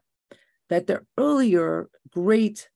[0.70, 2.70] That the earlier great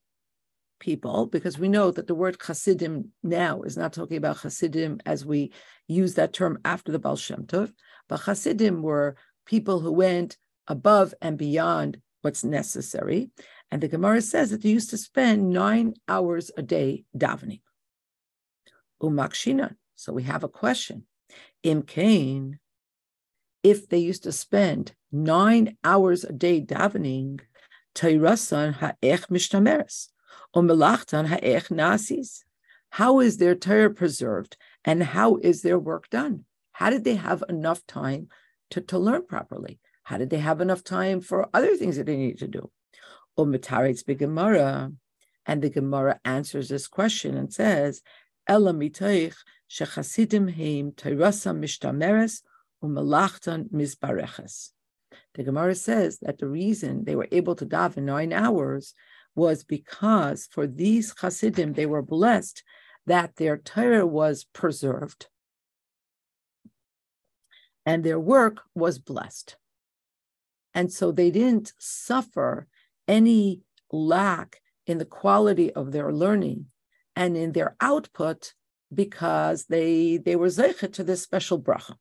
[0.78, 5.24] people, because we know that the word Chasidim now is not talking about Chasidim as
[5.24, 5.52] we
[5.88, 7.72] use that term after the Baal Shem Tov,
[8.10, 9.16] but Chasidim were
[9.46, 10.36] people who went
[10.68, 13.30] above and beyond what's necessary.
[13.70, 17.60] And the Gemara says that they used to spend nine hours a day davening.
[19.02, 19.74] Umakshina.
[19.96, 21.04] So we have a question.
[21.62, 22.58] Im Kain,
[23.62, 27.40] if they used to spend nine hours a day davening,
[27.94, 30.08] Tairasan ha'ech mishtameres,
[30.54, 32.44] or melachtan ha'ech nasis.
[32.90, 36.44] How is their Torah preserved and how is their work done?
[36.72, 38.28] How did they have enough time
[38.70, 39.80] to, to learn properly?
[40.04, 42.70] How did they have enough time for other things that they need to do?
[43.38, 44.92] Umataretz Gemara,
[45.44, 48.02] and the Gemara answers this question and says,
[48.48, 49.36] Ela mitoich
[49.70, 52.42] shechasidim heim teirasa mishtameres
[52.82, 54.70] umelachtan mizbareches.
[55.34, 58.94] The Gemara says that the reason they were able to daven nine hours
[59.34, 62.62] was because for these chasidim they were blessed
[63.06, 65.28] that their Torah was preserved
[67.84, 69.56] and their work was blessed.
[70.74, 72.66] And so they didn't suffer
[73.08, 76.66] any lack in the quality of their learning
[77.14, 78.54] and in their output
[78.92, 81.96] because they they were zeichet to this special bracha.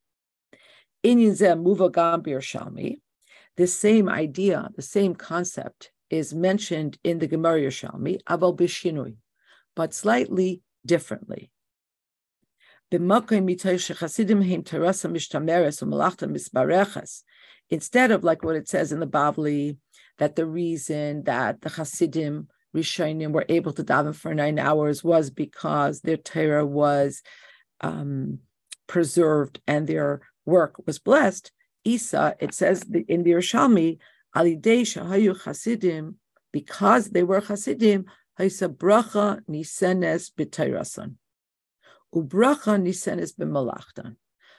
[3.57, 9.15] The same idea, the same concept is mentioned in the Gemara Yerushalmi, aval bishinui,
[9.75, 11.51] but slightly differently.
[17.69, 19.77] Instead of like what it says in the Bavli,
[20.17, 25.30] that the reason that the Hasidim Rishonim were able to daven for nine hours was
[25.30, 27.21] because their Torah was
[27.82, 28.39] um,
[28.88, 31.51] preserved and their work was blessed.
[31.84, 33.99] Isa, it says in the Yerushalmi,
[34.36, 36.15] Alidei Shahayu Hasidim,
[36.51, 38.06] because they were Hasidim,
[38.39, 41.15] Haisa bracha nisenes b'tayrasan.
[42.13, 44.15] Ubracha nisenes b'malachtan.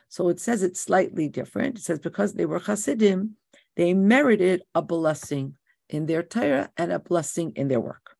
[0.08, 1.78] So it says it's slightly different.
[1.78, 3.36] It says because they were Hasidim,
[3.76, 5.56] they merited a blessing
[5.88, 8.16] in their Torah and a blessing in their work.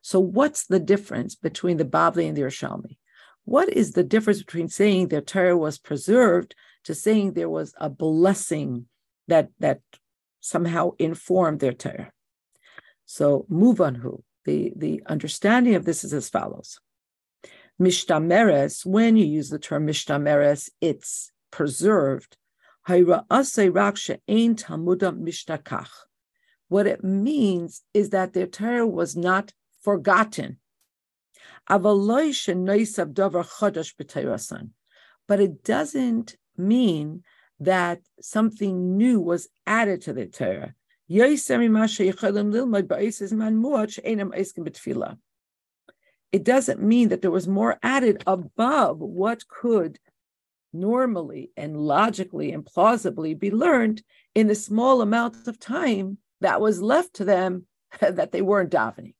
[0.00, 2.96] So what's the difference between the Bavli and the Yerushalmi?
[3.44, 7.90] What is the difference between saying their Torah was preserved to saying there was a
[7.90, 8.86] blessing
[9.28, 9.80] that that
[10.40, 12.10] somehow informed their Torah?
[13.04, 16.80] So move on who the, the understanding of this is as follows.
[17.82, 22.36] Mishtameres, when you use the term mishtameres, it's preserved.
[26.68, 30.58] What it means is that their Torah was not forgotten.
[35.28, 37.24] But it doesn't mean
[37.58, 40.74] that something new was added to the Torah.
[46.32, 49.98] It doesn't mean that there was more added above what could
[50.72, 54.02] normally and logically and plausibly be learned
[54.34, 57.66] in the small amount of time that was left to them
[58.00, 59.14] that they weren't davening.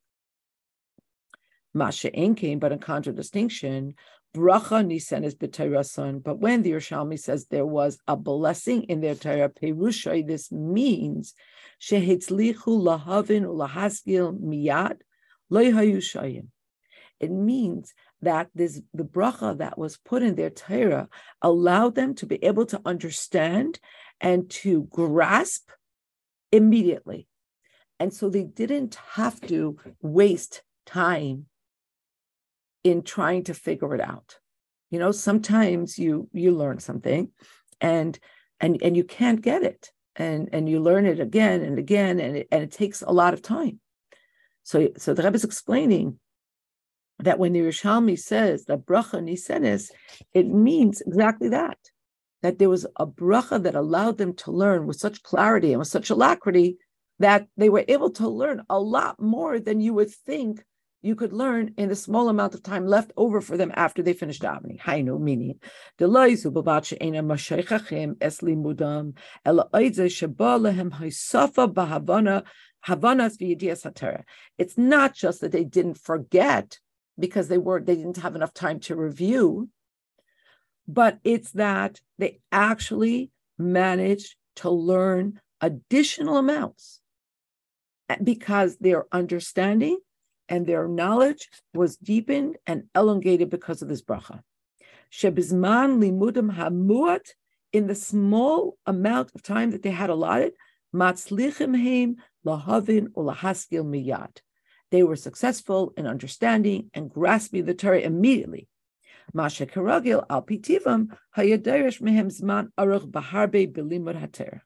[1.74, 3.94] Masha Enkin, but in contradistinction,
[4.34, 6.22] bracha nisan is b'tayrasan.
[6.22, 11.34] But when the Yerushalmi says there was a blessing in their Torah, perushay, this means
[11.80, 14.98] shehitzlichu lahavin ulahaskil miyad
[15.50, 16.48] loyhayushayim.
[17.22, 21.08] It means that this the bracha that was put in their Torah
[21.40, 23.78] allowed them to be able to understand
[24.20, 25.70] and to grasp
[26.50, 27.28] immediately.
[28.00, 31.46] And so they didn't have to waste time
[32.82, 34.38] in trying to figure it out.
[34.90, 37.30] You know, sometimes you you learn something
[37.80, 38.18] and
[38.58, 39.92] and and you can't get it.
[40.16, 43.32] And and you learn it again and again and it, and it takes a lot
[43.32, 43.78] of time.
[44.64, 46.18] So so the Rebbe is explaining
[47.22, 49.90] that when the Yerushalmi says the bracha nisenes,
[50.34, 51.78] it means exactly that.
[52.42, 55.88] That there was a bracha that allowed them to learn with such clarity and with
[55.88, 56.78] such alacrity
[57.20, 60.64] that they were able to learn a lot more than you would think
[61.02, 64.12] you could learn in the small amount of time left over for them after they
[64.12, 64.80] finished davening.
[64.80, 65.58] Hainu meaning.
[74.58, 76.78] It's not just that they didn't forget
[77.22, 79.68] because they were they didn't have enough time to review,
[80.88, 87.00] but it's that they actually managed to learn additional amounts
[88.08, 89.98] eh, because their understanding
[90.48, 94.40] and their knowledge was deepened and elongated because of this bracha.
[95.12, 97.26] Shebizman limudim hamuat,
[97.72, 100.54] in the small amount of time that they had allotted,
[100.92, 104.38] matzlichim heim lahavin ulahaskil miyad.
[104.92, 108.68] They were successful in understanding and grasping the Torah immediately.
[109.32, 114.62] Masha karagil al pitivam hayaderish mehem zman aruch baharbe belimud hater.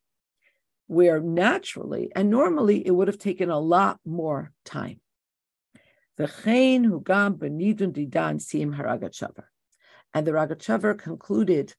[0.88, 5.00] Where naturally and normally it would have taken a lot more time.
[6.18, 9.22] V'chein hugam benidun didan sim haragat
[10.12, 11.72] And the Ragat concluded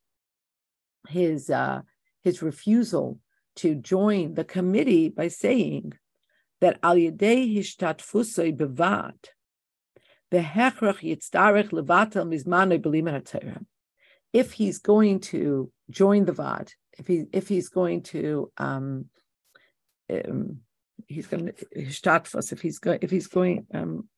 [1.10, 1.82] his uh,
[2.24, 3.20] his refusal
[3.58, 5.98] to join the committee by saying
[6.62, 9.30] that al yedei hishtatfusoi bevad
[10.32, 13.66] behechrach yitzdarech levatel mizmanoi belim
[14.34, 19.06] If he's going to join the vad, if he if he's going to um,
[20.10, 20.60] um
[21.08, 24.10] he's going to hishtatfus, if he's going if he's going um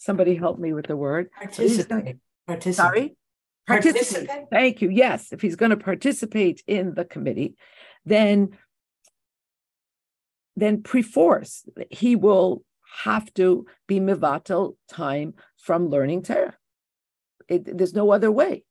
[0.00, 1.30] Somebody help me with the word.
[1.30, 2.16] Participate.
[2.46, 2.74] Participate.
[2.74, 3.16] Sorry?
[3.66, 4.28] Participate.
[4.28, 4.46] participate.
[4.50, 4.88] Thank you.
[4.88, 7.54] Yes, if he's going to participate in the committee,
[8.06, 8.56] then
[10.60, 12.62] then pre-force he will
[13.04, 16.56] have to be mivatal time from learning Torah.
[17.48, 18.64] It, there's no other way.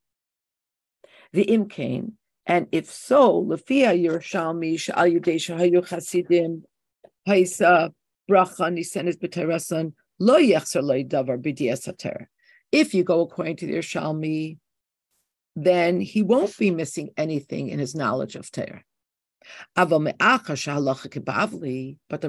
[1.33, 2.13] The imkain,
[2.45, 6.63] and if so, lefia Yerushalmi shal yudei shahayu chasidim
[7.27, 7.93] haisa
[8.29, 12.27] bracha nisenes b'terasan Lo davar
[12.71, 14.57] If you go according to the Yerushalmi,
[15.55, 18.83] then he won't be missing anything in his knowledge of Torah.
[19.75, 19.99] But the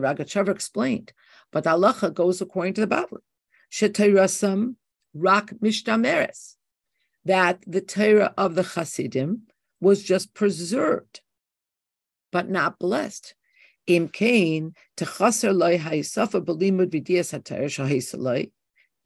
[0.00, 1.12] Ragachover explained,
[1.50, 3.18] but the halacha goes according to the Bavli.
[3.72, 4.76] Sheteirasam
[5.14, 6.56] rak mishtameres,
[7.24, 9.42] that the Torah of the Hasidim
[9.80, 11.20] was just preserved,
[12.30, 13.34] but not blessed.
[13.86, 18.52] Im kain techaser loy haisafa belimud vidias hater shahisaloi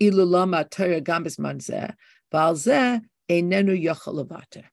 [0.01, 1.95] ilulama Torah gambis manzeh
[2.33, 4.64] balzeh enenu yachal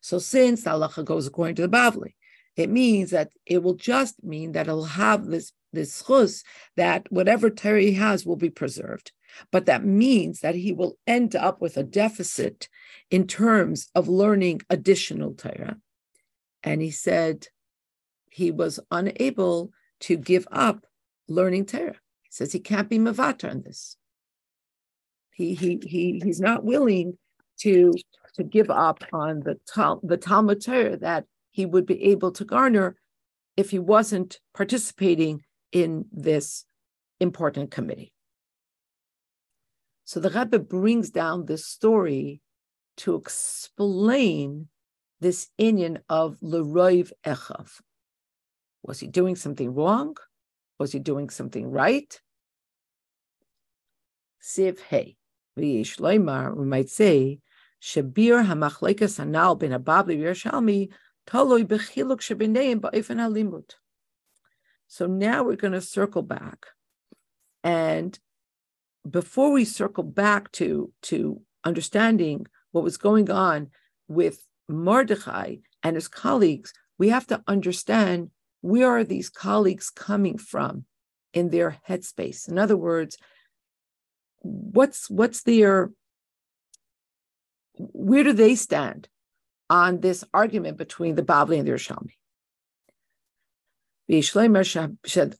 [0.00, 2.14] So since halacha goes according to the Bavli,
[2.56, 6.42] it means that it will just mean that it'll have this this chus
[6.76, 9.12] that whatever he has will be preserved.
[9.52, 12.68] But that means that he will end up with a deficit
[13.10, 15.76] in terms of learning additional Torah.
[16.62, 17.48] And he said,
[18.30, 20.86] he was unable to give up
[21.28, 22.00] learning Torah.
[22.22, 23.96] He says he can't be mavatar on this.
[25.32, 27.18] He he he he's not willing
[27.60, 27.92] to
[28.34, 29.58] to give up on the
[30.02, 31.24] the Talmud Torah that
[31.56, 32.96] he would be able to garner
[33.56, 35.42] if he wasn't participating
[35.72, 36.66] in this
[37.18, 38.12] important committee.
[40.04, 42.42] So the Rebbe brings down this story
[42.98, 44.68] to explain
[45.20, 47.80] this inyan of Leroiv Echav,
[48.82, 50.14] was he doing something wrong?
[50.78, 52.20] Was he doing something right?
[54.42, 55.16] Siv Hey.
[55.58, 57.40] V'yesh loymar, we might say,
[57.82, 60.90] Shabir hamachlekas hanal ben v'yashalmi
[64.88, 66.66] So now we're going to circle back.
[67.64, 68.18] And
[69.08, 73.70] before we circle back to, to understanding what was going on
[74.08, 80.84] with Mordechai and his colleagues, we have to understand where are these colleagues coming from
[81.32, 82.48] in their headspace?
[82.48, 83.16] In other words,
[84.42, 85.90] what's what's their
[87.74, 89.08] where do they stand
[89.68, 92.12] on this argument between the Bavli and the Yerushalmi?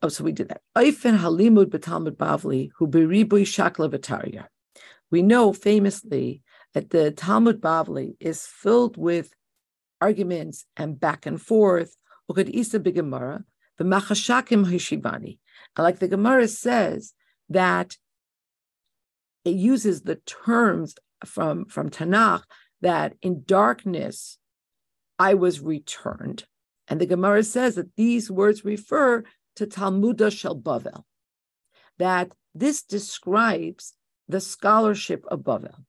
[0.02, 0.60] Oh, so we did that.
[0.76, 4.46] Oifen halimud betalmud Bavli, shakla
[5.10, 6.42] We know famously
[6.74, 9.32] that the Talmud Bavli is filled with
[10.00, 11.96] arguments and back and forth.
[12.30, 15.38] Ukad isa the machashakim hishivani.
[15.78, 17.14] Like the Gemara says
[17.48, 17.96] that
[19.44, 22.42] it uses the terms from, from Tanakh
[22.80, 24.38] that in darkness
[25.18, 26.44] I was returned.
[26.88, 29.24] And the Gemara says that these words refer
[29.56, 31.04] to Talmudah Shel Bavel,
[31.98, 33.94] that this describes
[34.28, 35.84] the scholarship of Bavel.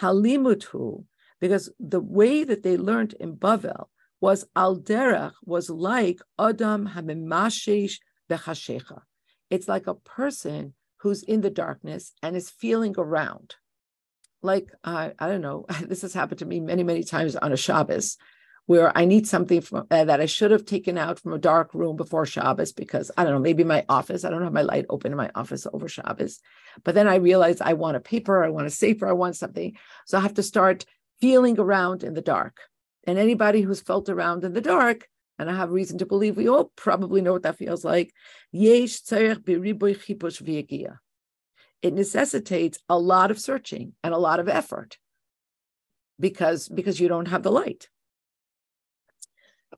[0.00, 1.04] Halimutu,
[1.40, 3.86] because the way that they learned in Bavel
[4.20, 7.98] was al derech, was like Adam hamimashesh
[8.30, 9.02] bechashecha.
[9.50, 13.56] It's like a person who's in the darkness and is feeling around.
[14.42, 17.56] Like, uh, I don't know, this has happened to me many, many times on a
[17.56, 18.16] Shabbos
[18.66, 21.74] where I need something from, uh, that I should have taken out from a dark
[21.74, 24.86] room before Shabbos because I don't know, maybe my office, I don't have my light
[24.88, 26.40] open in my office over Shabbos.
[26.84, 29.76] But then I realize I want a paper, I want a safer, I want something.
[30.06, 30.84] So I have to start
[31.20, 32.58] feeling around in the dark.
[33.04, 36.48] And anybody who's felt around in the dark, and I have reason to believe we
[36.48, 38.12] all probably know what that feels like.
[41.82, 44.98] It necessitates a lot of searching and a lot of effort
[46.18, 47.88] because, because you don't have the light.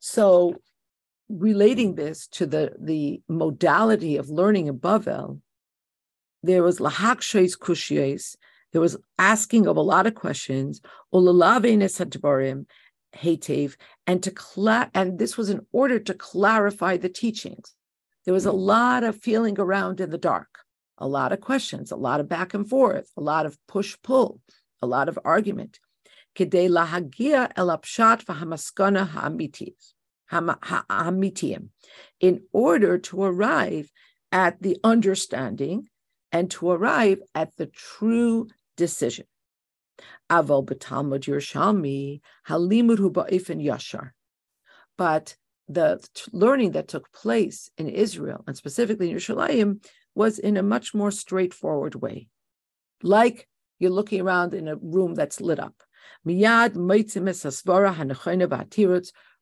[0.01, 0.57] So,
[1.29, 5.41] relating this to the, the modality of learning in Bavel,
[6.43, 8.37] there was lahakshes kushyes,
[8.73, 10.83] there was asking of a lot of questions,
[13.15, 13.77] hetev,
[14.07, 17.75] and to cla- and this was in order to clarify the teachings.
[18.25, 20.64] There was a lot of feeling around in the dark,
[20.99, 24.41] a lot of questions, a lot of back and forth, a lot of push pull,
[24.83, 25.81] a lot of argument
[26.37, 26.51] in
[32.53, 33.91] order to arrive
[34.33, 35.89] at the understanding
[36.33, 39.27] and to arrive at the true decision.
[40.29, 44.11] B'talmud Yerushalmi halimud hu ba'ifin yashar.
[44.99, 45.37] But
[45.69, 50.95] the learning that took place in Israel and specifically in Yerushalayim was in a much
[50.95, 52.29] more straightforward way.
[53.03, 53.49] Like
[53.79, 55.75] you're looking around in a room that's lit up.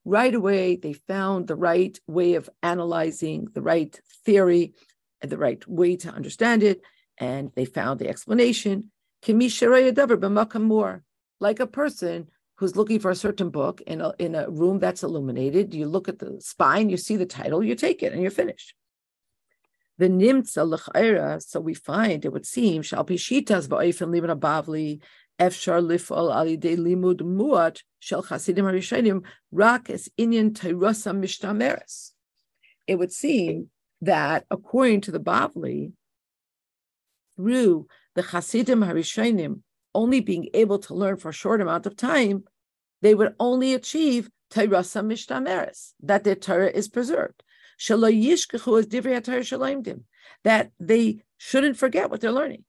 [0.05, 4.73] Right away, they found the right way of analyzing, the right theory,
[5.21, 6.81] and the right way to understand it,
[7.17, 8.91] and they found the explanation.
[11.39, 15.03] Like a person who's looking for a certain book in a, in a room that's
[15.03, 18.31] illuminated, you look at the spine, you see the title, you take it, and you're
[18.31, 18.75] finished.
[19.97, 25.01] The nimtza l'chaira, so we find, it would seem, shall be shitas va'oifen libra bavli,
[25.39, 32.11] efshar lifol alidei limud muat shel chasidim harishanim rak es inyan teirasa mishtameres.
[32.87, 33.69] It would seem
[34.01, 35.93] that according to the Bavli,
[37.37, 39.61] through the Hasidim harishanim
[39.95, 42.43] only being able to learn for a short amount of time,
[43.01, 47.43] they would only achieve teirasa mishtameres, that their Torah is preserved.
[50.43, 52.63] That they shouldn't forget what they're learning.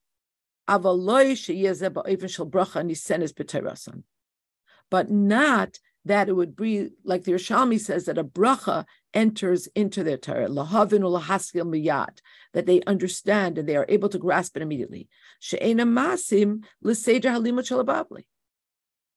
[4.90, 10.02] But not that it would be like the Yerushalmi says that a bracha enters into
[10.02, 12.18] their Torah, miyad,
[12.52, 15.08] that they understand and they are able to grasp it immediately.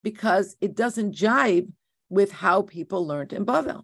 [0.03, 1.71] Because it doesn't jibe
[2.09, 3.83] with how people learned in Bavel.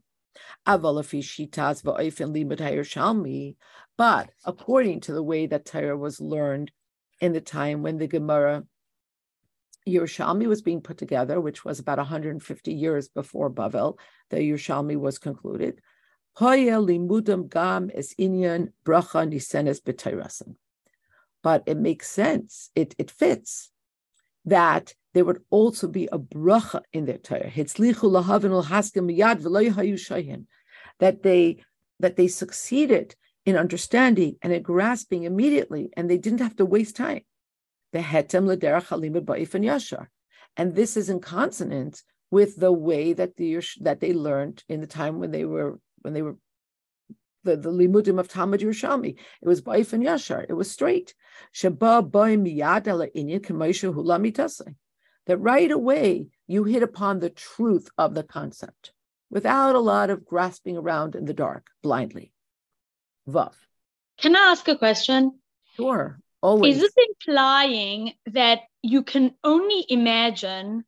[3.97, 6.71] But according to the way that Torah was learned
[7.21, 8.63] in the time when the Gemara
[9.87, 13.97] Yerushalmi was being put together, which was about 150 years before Bavel,
[14.29, 15.81] the Yerushalmi was concluded.
[21.43, 23.72] But it makes sense, it, it fits
[24.45, 27.51] that there would also be a bracha in their Torah.
[30.99, 31.63] That they
[31.99, 33.15] that they succeeded
[33.45, 37.21] in understanding and in grasping immediately, and they didn't have to waste time.
[37.91, 38.49] The hetem
[39.53, 39.65] and
[40.55, 44.87] and this is in consonance with the way that the that they learned in the
[44.87, 46.37] time when they were when they were
[47.43, 49.15] the, the limudim of Talmud Yerushalmi.
[49.41, 50.45] It was ba'if and yashar.
[50.47, 51.13] It was straight.
[51.51, 53.45] Sheba inyan
[55.25, 58.91] That right away you hit upon the truth of the concept
[59.29, 62.31] without a lot of grasping around in the dark blindly.
[63.27, 63.53] Vav.
[64.17, 65.39] Can I ask a question?
[65.75, 66.19] Sure.
[66.41, 66.75] Always.
[66.75, 70.83] Is this implying that you can only imagine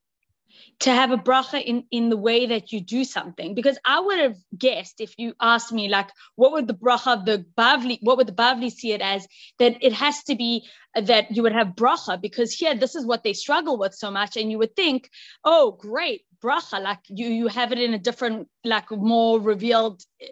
[0.79, 3.55] to have a bracha in, in the way that you do something.
[3.55, 7.45] Because I would have guessed if you asked me, like, what would the bracha, the
[7.57, 9.27] Bavli, what would the Bavli see it as?
[9.59, 13.05] That it has to be uh, that you would have bracha, because here, this is
[13.05, 14.35] what they struggle with so much.
[14.35, 15.09] And you would think,
[15.43, 20.27] oh, great, bracha, like you, you have it in a different, like more revealed, eh,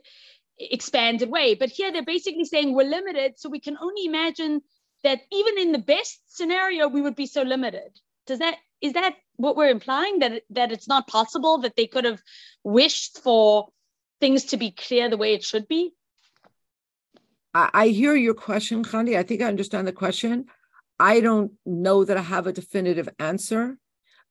[0.60, 1.56] expanded way.
[1.56, 3.40] But here they're basically saying we're limited.
[3.40, 4.62] So we can only imagine
[5.04, 7.98] that even in the best scenario, we would be so limited.
[8.28, 12.06] Does that is that what we're implying that that it's not possible that they could
[12.06, 12.22] have
[12.64, 13.70] wished for
[14.20, 15.94] things to be clear the way it should be?
[17.54, 19.18] I, I hear your question, Khandi.
[19.18, 20.46] I think I understand the question.
[21.00, 23.78] I don't know that I have a definitive answer,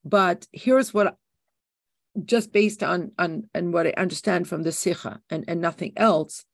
[0.04, 1.16] but here's what
[2.24, 6.44] just based on on and what I understand from the Sikha and, and nothing else,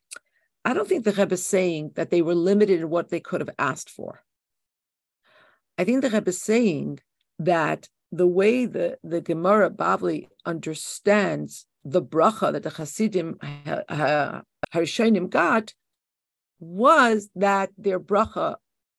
[0.65, 3.41] I don't think the Rebbe is saying that they were limited in what they could
[3.41, 4.23] have asked for.
[5.77, 7.01] I think the Rebbe is saying
[7.39, 13.39] that the way the, the Gemara Bavli understands the bracha that the Hasidim
[14.73, 15.75] Harishonim got
[16.61, 18.57] was that their bracha,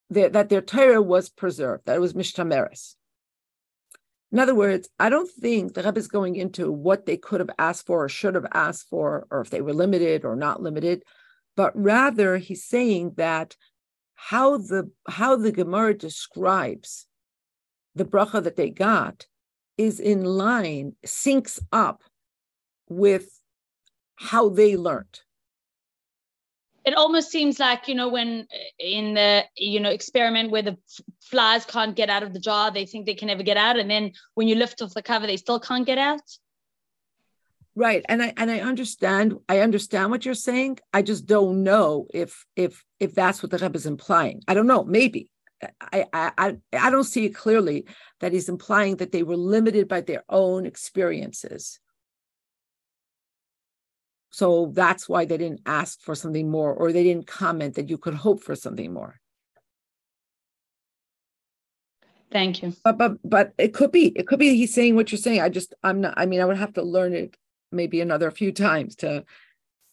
[0.10, 2.96] their, that their Torah was preserved, that it was mishtameres.
[4.32, 7.50] In other words, I don't think the Rebbe is going into what they could have
[7.58, 11.04] asked for or should have asked for, or if they were limited or not limited,
[11.56, 13.56] but rather he's saying that
[14.14, 17.08] how the how the Gemara describes
[17.96, 19.28] the bracha that they got
[19.78, 22.04] is in line, syncs up
[22.90, 23.40] with
[24.16, 25.22] how they learned.
[26.86, 28.48] It almost seems like, you know, when
[28.80, 30.78] in the, you know, experiment where the
[31.22, 33.78] flies can't get out of the jar, they think they can never get out.
[33.78, 36.22] And then when you lift off the cover, they still can't get out.
[37.76, 38.04] Right.
[38.10, 40.80] And I and I understand I understand what you're saying.
[40.94, 44.42] I just don't know if if if that's what the Rebbe is implying.
[44.48, 45.30] I don't know, maybe.
[45.82, 47.86] I, I I don't see it clearly
[48.20, 51.80] that he's implying that they were limited by their own experiences.
[54.32, 57.98] So that's why they didn't ask for something more, or they didn't comment that you
[57.98, 59.20] could hope for something more.
[62.32, 62.76] Thank you.
[62.84, 65.42] But but but it could be it could be he's saying what you're saying.
[65.42, 66.14] I just I'm not.
[66.16, 67.36] I mean, I would have to learn it
[67.72, 69.26] maybe another few times to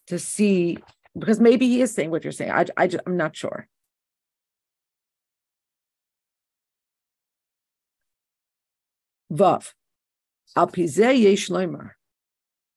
[0.08, 0.78] to see
[1.18, 2.50] because maybe he is saying what you're saying.
[2.52, 3.66] I I just, I'm not sure.
[9.32, 9.72] Vav.
[10.54, 11.48] Al yesh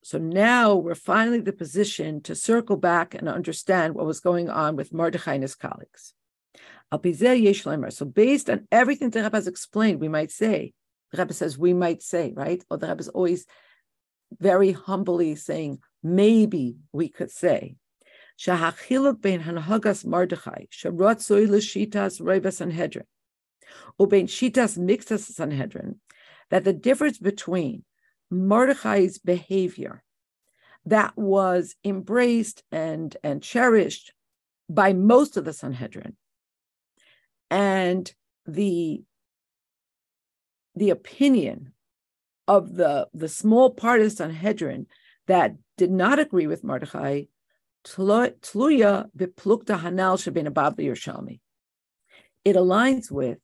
[0.03, 4.75] So now we're finally the position to circle back and understand what was going on
[4.75, 6.13] with Mordechai and his colleagues.
[6.91, 10.73] Al yesh So based on everything the Rebbe has explained, we might say,
[11.11, 12.63] the Rebbe says we might say, right?
[12.69, 13.45] Or the Rebbe is always
[14.39, 17.75] very humbly saying, maybe we could say.
[18.39, 23.05] Shahachiluk bein hanhagas Mordechai, sharotzoi l'shitas reba Sanhedrin,
[23.99, 25.99] ubein shitas mixtas Sanhedrin,
[26.49, 27.83] that the difference between
[28.29, 30.03] Mordechai's behavior
[30.85, 34.13] that was embraced and, and cherished
[34.69, 36.15] by most of the Sanhedrin
[37.49, 38.13] and
[38.45, 39.03] the,
[40.75, 41.73] the opinion
[42.47, 44.87] of the, the small part of the Sanhedrin
[45.27, 47.23] that did not agree with Mordechai.
[52.45, 53.37] It aligns with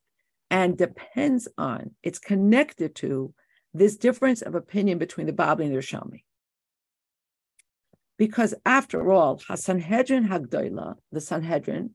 [0.55, 3.33] and depends on, it's connected to
[3.73, 6.23] this difference of opinion between the Babli and the Yerushalmi.
[8.17, 11.89] Because after all, Hasanhedrin Hagdoila, the Sanhedrin,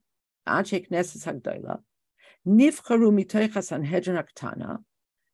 [0.46, 1.78] Anshe Knesset Hagdoila,
[2.46, 4.80] Nifcharu Mitoich Hasanhedrin Aktana,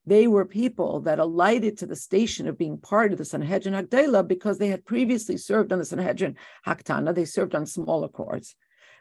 [0.06, 4.28] they were people that alighted to the station of being part of the Sanhedrin Hagdoila
[4.28, 8.54] because they had previously served on the Sanhedrin Haktana, they served on smaller courts.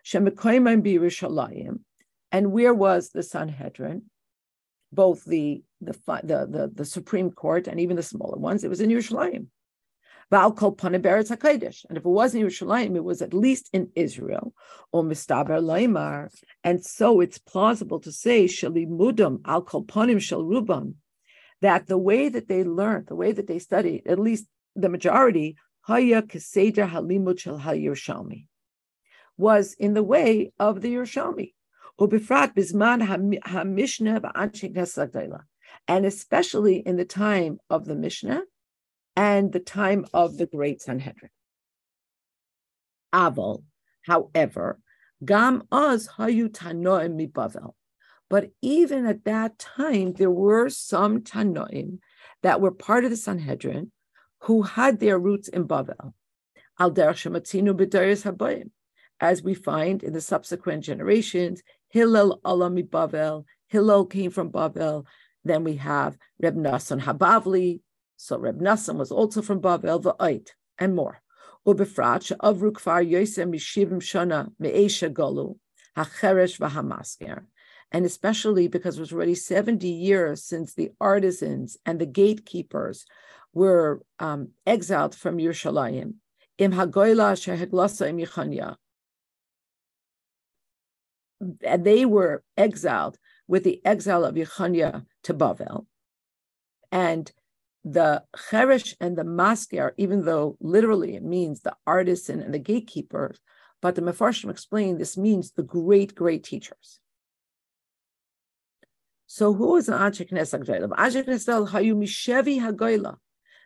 [0.04, 1.82] Shemekoimim Birushalayim,
[2.32, 4.10] and where was the Sanhedrin?
[4.92, 8.64] Both the, the the, the the Supreme Court and even the smaller ones.
[8.64, 9.48] It was in Yerushalayim.
[10.32, 14.54] And if it wasn't Yerushalayim, it was at least in Israel,
[14.92, 16.30] or Mistaber Laimar.
[16.64, 20.96] And so it's plausible to say, Shalimudam al kol panim shel rubam,
[21.62, 25.58] that the way that they learned, the way that they studied, at least the majority,
[25.82, 28.28] Haya Keseder Halimut Shel
[29.38, 31.54] was in the way of the Yerushalmi.
[35.88, 38.42] And especially in the time of the Mishnah
[39.16, 41.32] and the time of the Great Sanhedrin.
[43.14, 43.64] Aval,
[44.06, 44.80] however,
[45.24, 47.74] gam az hayu tanoim mibavel.
[48.30, 52.00] But even at that time, there were some tanoim
[52.44, 53.92] that were part of the Sanhedrin
[54.42, 56.14] who had their roots in Bavel.
[56.78, 56.92] Al
[59.22, 61.64] as we find in the subsequent generations,
[61.96, 65.06] Hillel Alami Bavel, Hillel came from Bavel.
[65.46, 67.80] Then we have Reb Nassan Habavli.
[68.18, 71.22] So Reb Nassan was also from Bavel, Va'ait, and more.
[71.66, 75.58] Ubefrat, Avru Kfar Yosem Mishivim Shana Me'esha Golu,
[75.98, 77.46] HaCheresh V'Hamasker.
[77.94, 83.06] And especially because it was already 70 years since the artisans and the gatekeepers
[83.54, 86.16] were um, exiled from Yerushalayim.
[86.58, 88.76] Im Hagoyla Sheheglasa Im Yechanya.
[91.42, 93.18] They were exiled
[93.48, 95.86] with the exile of Yechanya to Bavel.
[96.92, 97.32] And
[97.84, 103.40] the Cheresh and the Masker, even though literally it means the artisan and the gatekeepers,
[103.82, 107.00] but the Mefarshim explain this means the great, great teachers.
[109.28, 110.96] So who is an Knesset Gdoila?
[110.96, 111.24] Anshe
[111.68, 113.18] Hayu Mishevi Hagoila.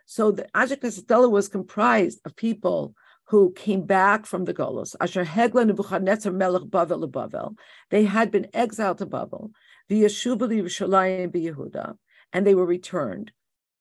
[0.05, 2.95] So the Knesset was comprised of people
[3.29, 4.95] who came back from the Golos.
[4.99, 7.55] Asher Hegla Nebuchadnezzar Melech Bavel Bavel.
[7.91, 9.51] They had been exiled to Bavel.
[9.87, 11.95] The Yeshuva Yerushalayim Yehuda,
[12.33, 13.31] and they were returned.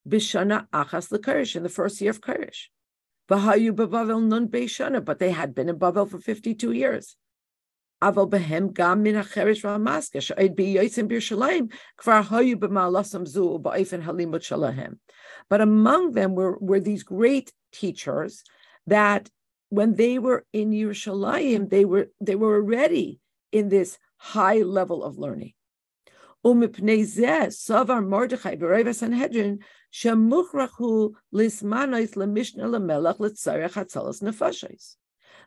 [0.06, 2.66] Bishana Achas Lekarish in the first year of Karish.
[3.30, 7.16] Vahayu Bavel Nun Beishana, but they had been in Bavel for 52 years.
[8.02, 9.62] Aval behem gam min acherish
[10.22, 14.98] she'ed biyotzim b'Yerushalayim kvar hayu b'ma'alasam zu ba'efen halimut shalahem.
[15.48, 18.44] But among them were, were these great teachers
[18.86, 19.30] that
[19.70, 23.20] when they were in Yerushalayim, they were they were already
[23.52, 25.52] in this high level of learning.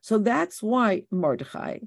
[0.03, 1.77] So that's why Mordechai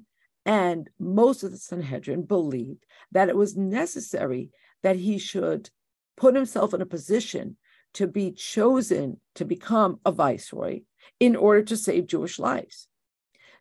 [0.45, 4.51] and most of the Sanhedrin believed that it was necessary
[4.83, 5.69] that he should
[6.17, 7.57] put himself in a position
[7.95, 10.81] to be chosen to become a viceroy
[11.19, 12.87] in order to save Jewish lives.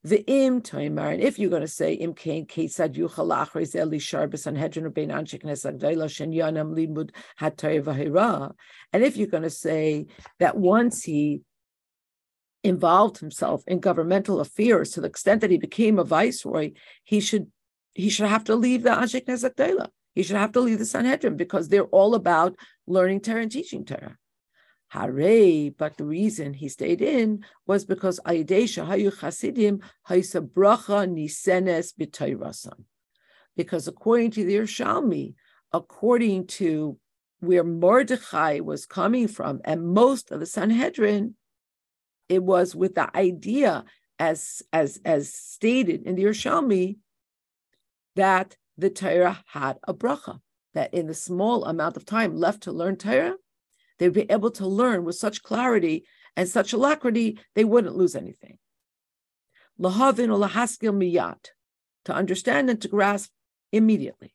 [0.02, 3.98] The im toimar, and if you're going to say im kain kesad yuchal achres eli
[3.98, 7.10] shar Sanhedrin bein anshik nesagdayla shen yanam limud
[7.40, 8.52] hatay
[8.92, 10.06] and if you're going to say
[10.40, 11.40] that once he
[12.62, 16.72] involved himself in governmental affairs to the extent that he became a viceroy,
[17.04, 17.50] he should
[17.94, 21.36] he should have to leave the Anshik Nezak He should have to leave the Sanhedrin
[21.36, 22.56] because they're all about
[22.86, 24.18] learning Torah and teaching Torah.
[24.88, 32.84] Hare, but the reason he stayed in was because Ayadesha Hayu Chasidim Haisa Nisenes B'Toirasan.
[33.56, 35.34] Because according to the Yerushalmi,
[35.72, 36.98] according to
[37.40, 41.34] where Mordechai was coming from, and most of the Sanhedrin,
[42.28, 43.84] it was with the idea,
[44.18, 46.98] as as as stated in the Yerushalmi,
[48.16, 50.40] that the Torah had a bracha.
[50.72, 53.36] That in the small amount of time left to learn Torah,
[53.98, 56.04] they'd be able to learn with such clarity
[56.36, 58.58] and such alacrity, they wouldn't lose anything.
[59.80, 60.38] Lahavin or
[60.92, 61.50] miyat,
[62.04, 63.30] to understand and to grasp
[63.72, 64.34] immediately.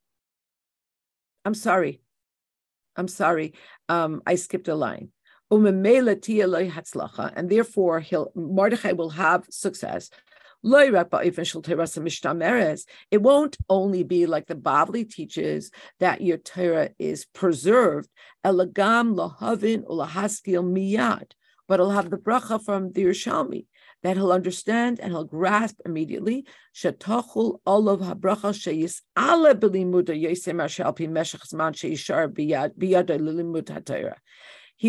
[1.45, 2.01] I'm sorry.
[2.95, 3.53] I'm sorry.
[3.87, 5.09] Um, I skipped a line
[5.51, 10.09] and therefore he'll Mordechai will have success.
[10.61, 10.81] It
[13.21, 18.09] won't only be like the Bavli teaches that your Torah is preserved,
[18.45, 21.31] lahavin miyad,
[21.65, 23.67] but he'll have the bracha from the Yerushalmi
[24.03, 26.45] that he'll understand and he'll grasp immediately.
[26.73, 26.89] He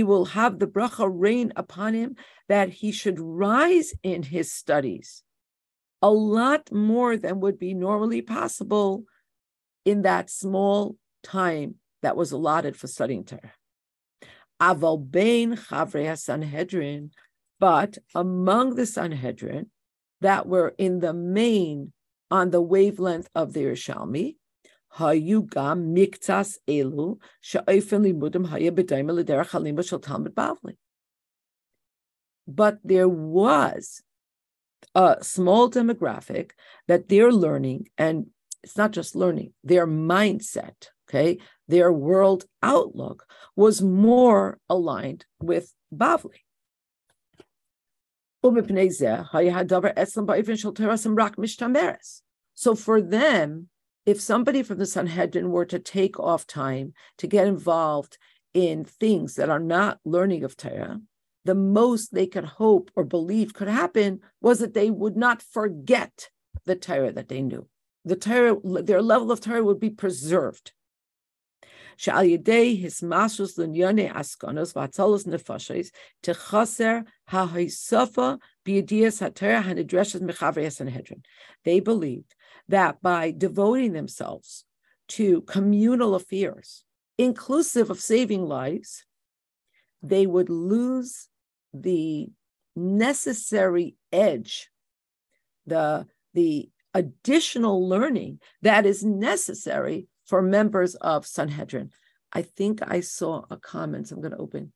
[0.03, 2.17] will have the bracha rain upon him
[2.49, 5.23] that he should rise in his studies
[6.03, 9.05] a lot more than would be normally possible
[9.85, 13.53] in that small time that was allotted for studying Torah.
[14.61, 17.11] Aval bein chavrei Sanhedrin,
[17.59, 19.71] but among the Sanhedrin
[20.21, 21.93] that were in the main
[22.31, 24.37] on the wavelength of the Yerushalmi,
[24.97, 30.77] hayugam miktas elu sha'ofen limudim haya b'dayim l'derech halimba shel Talmud Bavli.
[32.47, 34.03] But there was
[34.95, 36.51] a small demographic
[36.89, 38.27] that they're learning, and
[38.63, 43.27] it's not just learning, their mindset, okay, their world outlook
[43.57, 46.41] was more aligned with Bavli.
[52.55, 53.69] So for them,
[54.07, 58.19] if somebody from the Sanhedrin were to take off time to get involved
[58.55, 61.01] in things that are not learning of Torah,
[61.45, 66.29] the most they could hope or believe could happen was that they would not forget
[66.65, 67.67] the Torah that they knew.
[68.05, 70.73] The Torah, their level of Torah would be preserved.
[81.65, 82.35] They believed
[82.69, 84.65] that by devoting themselves
[85.09, 86.85] to communal affairs,
[87.19, 89.05] inclusive of saving lives,
[90.03, 91.29] they would lose
[91.73, 92.29] the
[92.77, 94.71] necessary edge,
[95.67, 101.91] the, the additional learning that is necessary for members of Sanhedrin.
[102.33, 104.11] I think I saw a comment.
[104.11, 104.73] I'm going to open.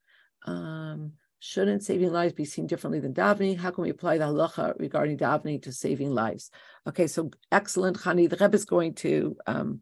[0.47, 3.59] Um, shouldn't saving lives be seen differently than davening?
[3.59, 6.51] How can we apply the halacha regarding davening to saving lives?
[6.87, 8.29] Okay, so excellent, Hani.
[8.29, 9.81] The Rebbe is going to um,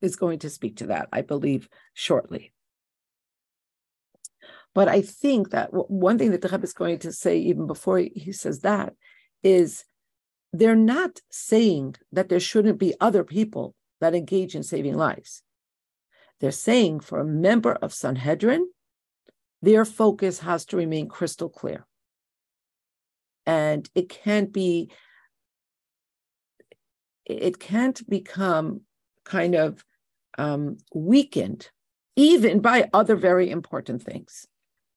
[0.00, 2.52] is going to speak to that, I believe, shortly.
[4.74, 7.98] But I think that one thing that the Rebbe is going to say, even before
[7.98, 8.94] he says that,
[9.42, 9.84] is
[10.52, 15.42] they're not saying that there shouldn't be other people that engage in saving lives.
[16.40, 18.68] They're saying for a member of Sanhedrin,
[19.60, 21.86] their focus has to remain crystal clear.
[23.46, 24.90] And it can't be,
[27.24, 28.82] it can't become
[29.24, 29.84] kind of
[30.36, 31.70] um, weakened,
[32.16, 34.46] even by other very important things,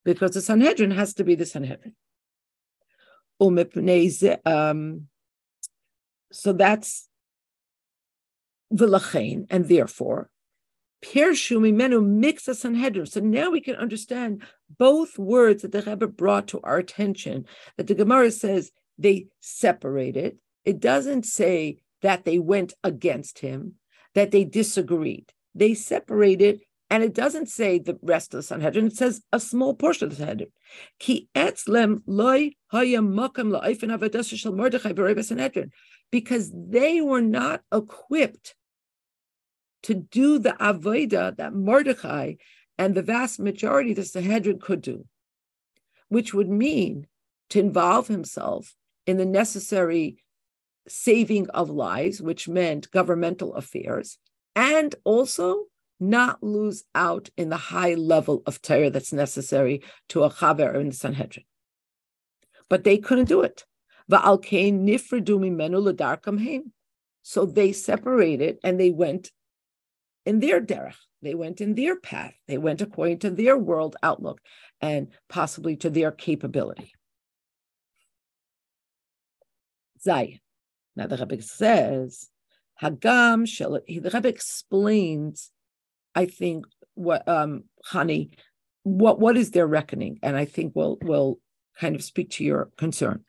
[0.06, 1.94] because the Sanhedrin has to be the Sanhedrin.
[4.46, 5.08] Um,
[6.32, 7.08] so that's
[8.72, 10.30] v'lachein, and therefore,
[11.04, 13.06] Pirshu mimenu mix a Sanhedrin.
[13.06, 14.42] So now we can understand
[14.78, 17.44] both words that the Rebbe brought to our attention.
[17.76, 20.38] That the Gemara says they separated.
[20.64, 23.74] It doesn't say that they went against him,
[24.14, 25.32] that they disagreed.
[25.54, 28.86] They separated, and it doesn't say the rest of the Sanhedrin.
[28.86, 30.50] It says a small portion of the Sanhedrin.
[30.98, 32.52] Ki etzlem loy
[35.22, 35.72] Sanhedrin
[36.12, 38.54] because they were not equipped
[39.82, 42.34] to do the avodah that Mordechai
[42.78, 45.06] and the vast majority of the Sanhedrin could do,
[46.08, 47.06] which would mean
[47.50, 48.74] to involve himself
[49.06, 50.16] in the necessary
[50.88, 54.18] saving of lives, which meant governmental affairs,
[54.54, 55.64] and also
[55.98, 60.88] not lose out in the high level of Torah that's necessary to a chaver in
[60.88, 61.46] the Sanhedrin.
[62.68, 63.64] But they couldn't do it.
[64.08, 64.36] So
[67.46, 69.32] they separated and they went
[70.24, 70.94] in their derech.
[71.22, 72.34] They went in their path.
[72.46, 74.40] They went according to their world outlook
[74.80, 76.92] and possibly to their capability.
[80.06, 80.40] Zayin.
[80.94, 82.28] Now the Rebbe says,
[82.82, 85.50] Hagam shel, the Rebbe explains,
[86.16, 87.64] I think, what um
[88.82, 91.38] what what is their reckoning, and I think we'll we'll
[91.78, 93.22] kind of speak to your concern.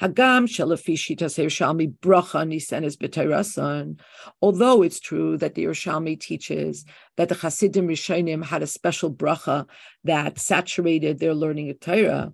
[0.00, 0.46] Hagam.
[4.42, 6.84] Although it's true that the Yerushalmi teaches
[7.16, 9.66] that the Hasidim Rishonim had a special bracha
[10.04, 12.32] that saturated their learning of Torah,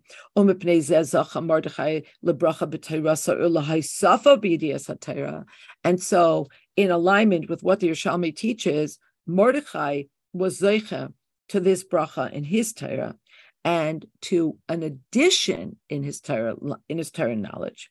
[5.84, 8.98] and so in alignment with what the Yerushalmi teaches,
[9.30, 11.12] Mordechai was zeicha
[11.48, 13.16] to this bracha in his Torah
[13.64, 16.56] and to an addition in his Torah
[16.88, 17.90] in his Torah knowledge.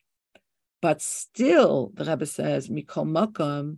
[0.81, 3.77] But still, the Rebbe says, Mikol Makam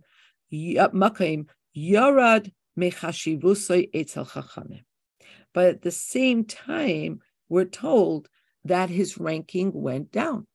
[0.52, 4.84] Makim Yarad Etzel Chachamim.
[5.52, 8.28] But at the same time, we're told
[8.64, 10.46] that his ranking went down.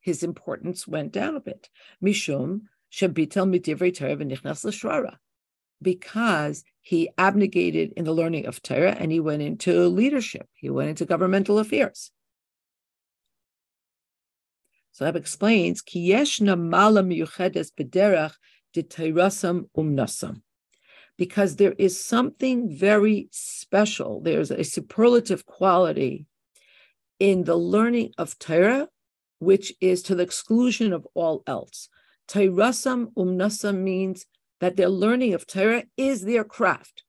[0.00, 1.68] His importance went down a bit.
[2.02, 5.18] Mishum Shabitel Midivrei Torah v'nichnas l'shrara
[5.82, 10.48] because he abnegated in the learning of Torah and he went into leadership.
[10.54, 12.10] He went into governmental affairs.
[14.92, 18.34] So that explains Kiyeshna mala miyuchedes bederach
[18.72, 20.42] de umnasam.
[21.16, 26.26] Because there is something very special, there's a superlative quality
[27.18, 28.88] in the learning of Torah,
[29.38, 31.88] which is to the exclusion of all else.
[32.28, 34.26] Tairasam umnasam means
[34.60, 37.02] that their learning of Torah is their craft.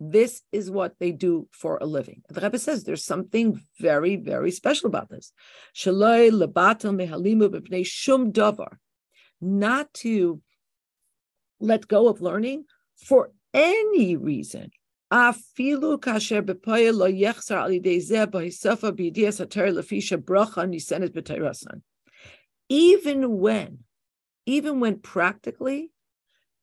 [0.00, 2.22] This is what they do for a living.
[2.28, 5.32] The Rebbe says there's something very, very special about this.
[9.40, 10.40] Not to
[11.60, 12.64] let go of learning
[12.96, 14.70] for any reason.
[22.68, 23.78] Even when,
[24.46, 25.90] even when practically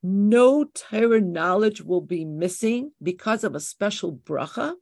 [0.05, 4.73] no Torah knowledge will be missing because of a special bracha,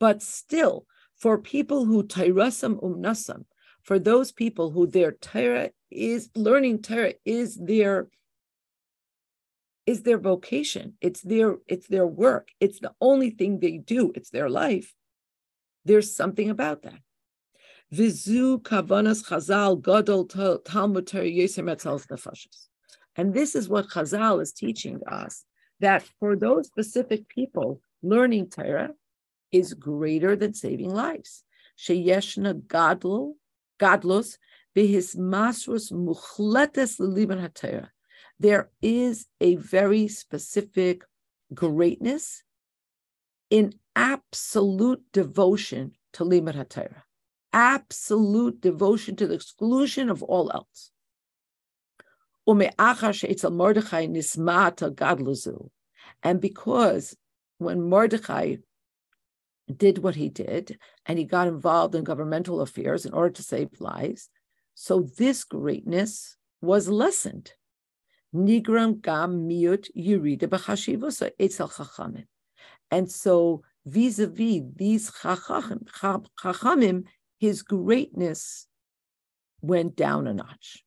[0.00, 0.86] but still,
[1.16, 3.44] for people who Tairasam umnasam,
[3.82, 8.08] for those people who their Torah is learning Torah is their
[9.86, 10.94] is their vocation.
[11.00, 12.48] It's their it's their work.
[12.58, 14.12] It's the only thing they do.
[14.16, 14.92] It's their life.
[15.84, 16.98] There's something about that.
[17.92, 22.68] Vizu kavanas chazal gadol talmud nefashis.
[23.16, 25.44] And this is what Chazal is teaching us
[25.80, 28.90] that for those specific people, learning Torah
[29.52, 31.44] is greater than saving lives.
[31.78, 33.36] Sheyeshna gadol,
[33.80, 34.38] gadlos,
[34.76, 37.88] bihis masrus muchletes leliban haTorah
[38.38, 41.04] there is a very specific
[41.52, 42.42] greatness
[43.50, 47.02] in absolute devotion to Limud HaTorah,
[47.52, 50.90] absolute devotion to the exclusion of all else.
[52.46, 52.70] And
[56.40, 57.16] because
[57.58, 58.56] when Mordechai
[59.74, 63.80] did what he did and he got involved in governmental affairs in order to save
[63.80, 64.28] lives,
[64.74, 67.54] so this greatness was lessened.
[68.34, 69.88] Nigram gam miut.
[72.90, 77.04] And so vis-a-vis these chachamim,
[77.38, 78.66] his greatness
[79.60, 80.34] went down a notch.
[80.34, 80.82] Shebemakim lahaskira basar dalit niskarak basar chamisha.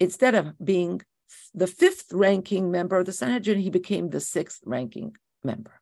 [0.00, 1.02] Instead of being
[1.54, 5.80] the fifth ranking member of the Sanhedrin, he became the sixth ranking member.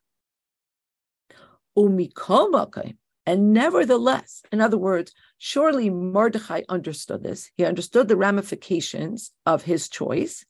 [3.25, 7.51] And nevertheless, in other words, surely Mordechai understood this.
[7.55, 10.45] He understood the ramifications of his choice.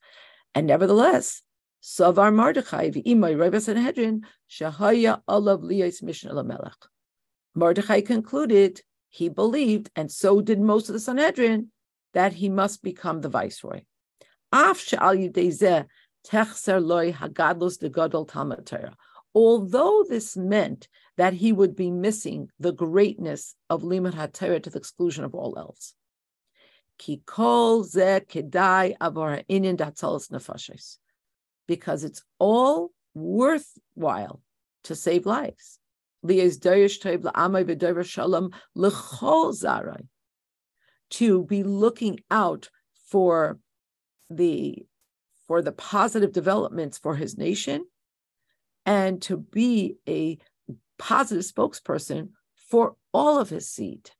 [0.56, 1.42] And nevertheless,
[1.84, 6.88] Savar Mordechai, v'imay Rebbe Sanhedrin, shahaya alav liyais mission melech.
[7.54, 11.72] Mordechai concluded, he believed, and so did most of the Sanhedrin,
[12.14, 13.82] that he must become the viceroy.
[19.36, 20.88] Although this meant
[21.18, 25.58] that he would be missing the greatness of Limud HaTorah to the exclusion of all
[25.58, 25.94] else.
[31.68, 34.42] Because it's all worthwhile
[34.84, 35.80] to save lives.
[41.12, 42.70] To be looking out
[43.10, 43.60] for
[44.30, 44.86] the
[45.48, 47.84] for the positive developments for his nation
[48.86, 50.38] and to be a
[51.00, 54.12] positive spokesperson for all of his seed.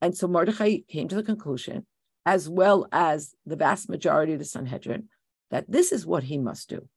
[0.00, 1.86] And so Mordechai came to the conclusion,
[2.24, 5.08] as well as the vast majority of the Sanhedrin,
[5.50, 6.88] that this is what he must do,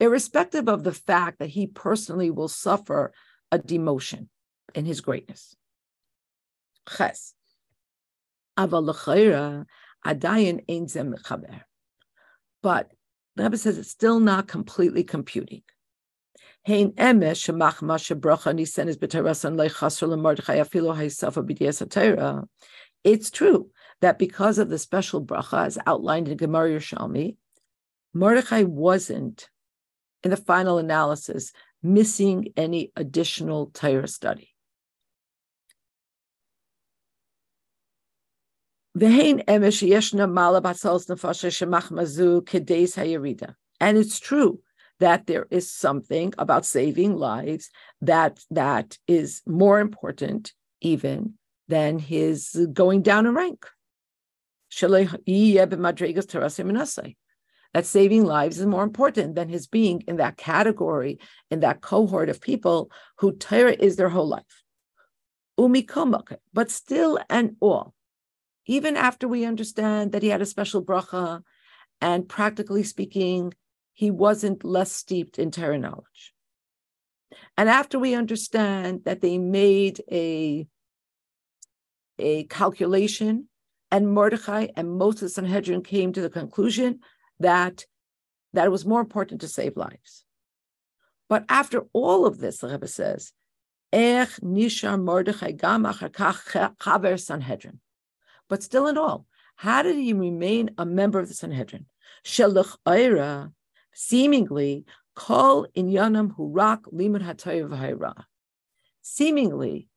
[0.00, 3.12] irrespective of the fact that he personally will suffer
[3.52, 4.28] a demotion
[4.74, 5.54] in his greatness.
[6.88, 7.34] Ches.
[12.62, 12.92] But
[13.36, 15.62] the Rebbe says it's still not completely computing.
[16.66, 17.40] It's
[23.30, 23.70] true
[24.02, 27.36] that because of the special bracha, as outlined in Gemara Yerushalmi,
[28.12, 29.48] Mordechai wasn't,
[30.22, 31.52] in the final analysis,
[31.82, 34.50] missing any additional Torah study.
[43.80, 44.60] And it's true
[44.98, 47.70] that there is something about saving lives
[48.02, 51.34] that that is more important even
[51.68, 53.66] than his going down in rank.
[57.72, 62.28] That saving lives is more important than his being in that category, in that cohort
[62.28, 64.62] of people who Torah is their whole life.
[65.56, 67.94] But still and all,
[68.66, 71.42] even after we understand that he had a special bracha,
[72.00, 73.52] and practically speaking,
[73.92, 76.32] he wasn't less steeped in Torah knowledge.
[77.56, 80.66] And after we understand that they made a,
[82.18, 83.48] a calculation,
[83.92, 87.00] and Mordechai and most of the Sanhedrin came to the conclusion
[87.40, 87.86] that,
[88.52, 90.24] that it was more important to save lives.
[91.28, 93.32] But after all of this, the Rebbe says,
[93.92, 97.80] Ech nishar Mordechai gam chaver Sanhedrin.
[98.48, 99.26] But still in all,
[99.56, 101.86] how did he remain a member of the Sanhedrin?
[102.24, 103.52] Shelach Eira,
[103.92, 104.84] seemingly,
[105.14, 108.24] call in Yanam Hurak Limud Hatayv
[109.02, 109.88] Seemingly,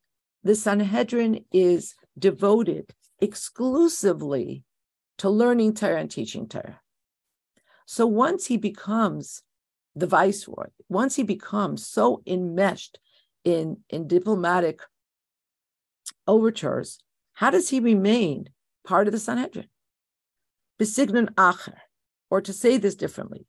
[0.42, 4.64] the Sanhedrin is devoted exclusively
[5.18, 6.80] to learning Torah and teaching Torah.
[7.86, 9.42] So once he becomes
[9.94, 12.98] the viceroy, once he becomes so enmeshed
[13.44, 14.80] in, in diplomatic
[16.26, 16.98] overtures
[17.34, 18.48] how does he remain
[18.84, 19.66] part of the Sanhedrin?
[20.80, 21.74] Besignan acher,
[22.30, 23.46] or to say this differently,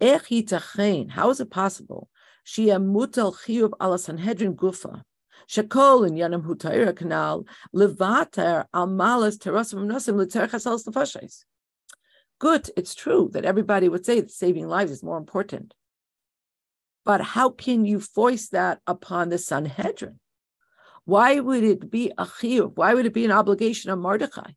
[0.00, 2.08] how is it possible?
[2.44, 5.02] Shia mutal chiyuv ala Sanhedrin gufa,
[5.48, 11.44] Shekol in Yanam Hutayra Canal, Levater Almalas Terasim Nasim Literchasals Nefashis.
[12.38, 15.74] Good, it's true that everybody would say that saving lives is more important.
[17.04, 20.20] But how can you voice that upon the Sanhedrin?
[21.04, 22.76] Why would it be a chiyuv?
[22.76, 24.52] Why would it be an obligation of Mordechai?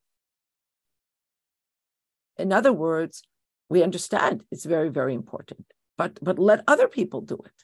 [2.38, 3.23] In other words,
[3.69, 5.65] we understand it's very, very important,
[5.97, 7.63] but but let other people do it.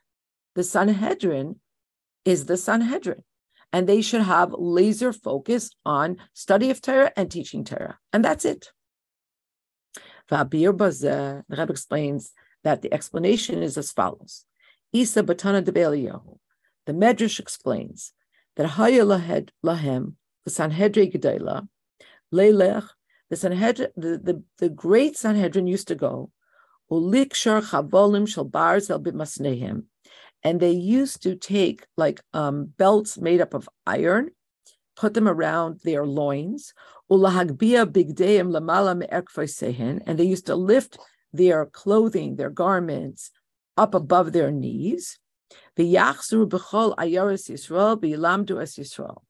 [0.55, 1.59] The Sanhedrin
[2.23, 3.23] is the Sanhedrin,
[3.73, 8.45] and they should have laser focus on study of Torah and teaching Torah, and that's
[8.45, 8.71] it.
[10.29, 12.31] The Rebbe explains
[12.63, 14.45] that the explanation is as follows.
[14.93, 16.37] Isa Batana de Beliyahu.
[16.85, 18.13] The Medrash explains
[18.55, 20.13] that Haya Lahem,
[20.45, 21.67] the Sanhedrin Gedela,
[22.33, 22.87] Leilech,
[23.29, 26.31] the Sanhedrin, the, the, the great Sanhedrin used to go,
[26.91, 29.83] Ulikshar Chavolim Shal Barzel B'masnehem,
[30.43, 34.31] and they used to take like um, belts made up of iron,
[34.97, 36.73] put them around their loins,
[37.09, 40.97] Ulahagbia Bigdeim Lamala Me'ekvosehen, and they used to lift
[41.31, 43.31] their clothing, their garments,
[43.77, 45.19] up above their knees.
[48.77, 49.21] Yisrael.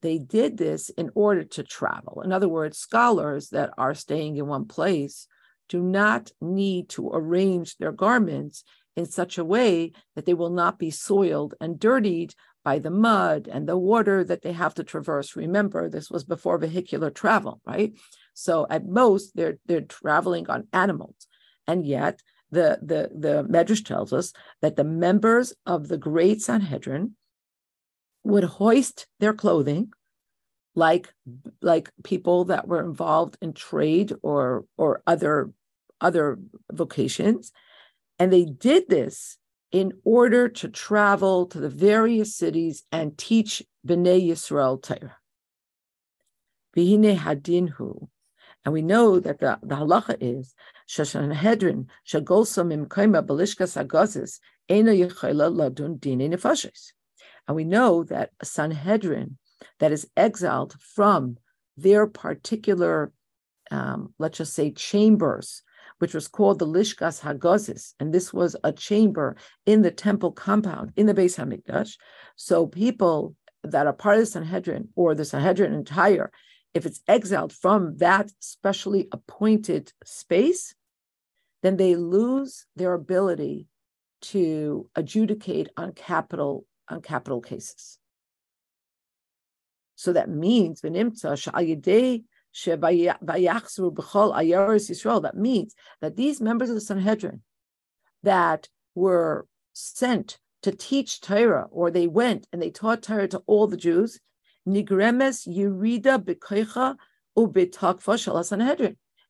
[0.00, 2.22] They did this in order to travel.
[2.22, 5.28] In other words, scholars that are staying in one place
[5.68, 8.64] do not need to arrange their garments
[8.96, 12.34] in such a way that they will not be soiled and dirtied
[12.64, 15.36] by the mud and the water that they have to traverse.
[15.36, 17.92] Remember, this was before vehicular travel, right?
[18.34, 21.26] So at most, they're they're traveling on animals,
[21.66, 27.16] and yet the, the, the Medrash tells us that the members of the great Sanhedrin
[28.24, 29.90] would hoist their clothing
[30.74, 31.12] like
[31.60, 35.50] like people that were involved in trade or or other
[36.00, 36.38] other
[36.70, 37.52] vocations
[38.18, 39.38] and they did this
[39.72, 45.16] in order to travel to the various cities and teach Bnei Yisrael Torah.
[46.76, 48.08] Vihine hadinhu,
[48.64, 50.54] and we know that the, the halacha is
[50.88, 56.92] Shashanhedrin Shagolsam Imkaima Balishkas Agazis Ena Yechayla Ladun Dine Nefashis.
[57.48, 59.38] And we know that a Sanhedrin
[59.80, 61.38] that is exiled from
[61.76, 63.12] their particular,
[63.70, 65.62] um, let's just say, chambers,
[66.02, 69.36] which was called the Lishkas Hagazis, and this was a chamber
[69.66, 71.96] in the temple compound in the Beis Hamikdash.
[72.34, 76.32] So people that are part of the Sanhedrin or the Sanhedrin entire
[76.74, 80.74] if it's exiled from that specially appointed space,
[81.62, 83.68] then they lose their ability
[84.22, 87.96] to adjudicate on capital on capital cases.
[89.94, 90.80] So that means
[95.20, 97.42] that means that these members of the Sanhedrin
[98.22, 103.66] that were sent to teach Torah, or they went and they taught Torah to all
[103.66, 104.20] the Jews.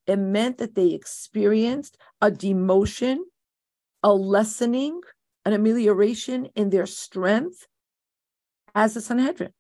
[0.07, 3.19] It meant that they experienced a demotion,
[4.03, 5.01] a lessening,
[5.45, 7.67] an amelioration in their strength
[8.75, 9.53] as a Sanhedrin.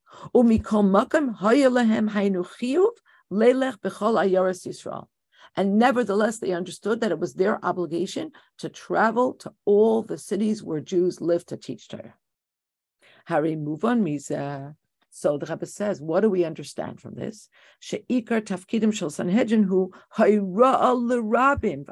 [3.32, 5.06] Lelech bechol ayaris Yisrael.
[5.56, 10.62] And nevertheless, they understood that it was their obligation to travel to all the cities
[10.62, 12.14] where Jews lived to teach Torah.
[13.26, 14.74] Hari move on mizah.
[15.10, 17.48] So the Rebbe says, what do we understand from this?
[17.80, 21.90] She'ikar tafkidim shel Sanhedrin hu v'alidei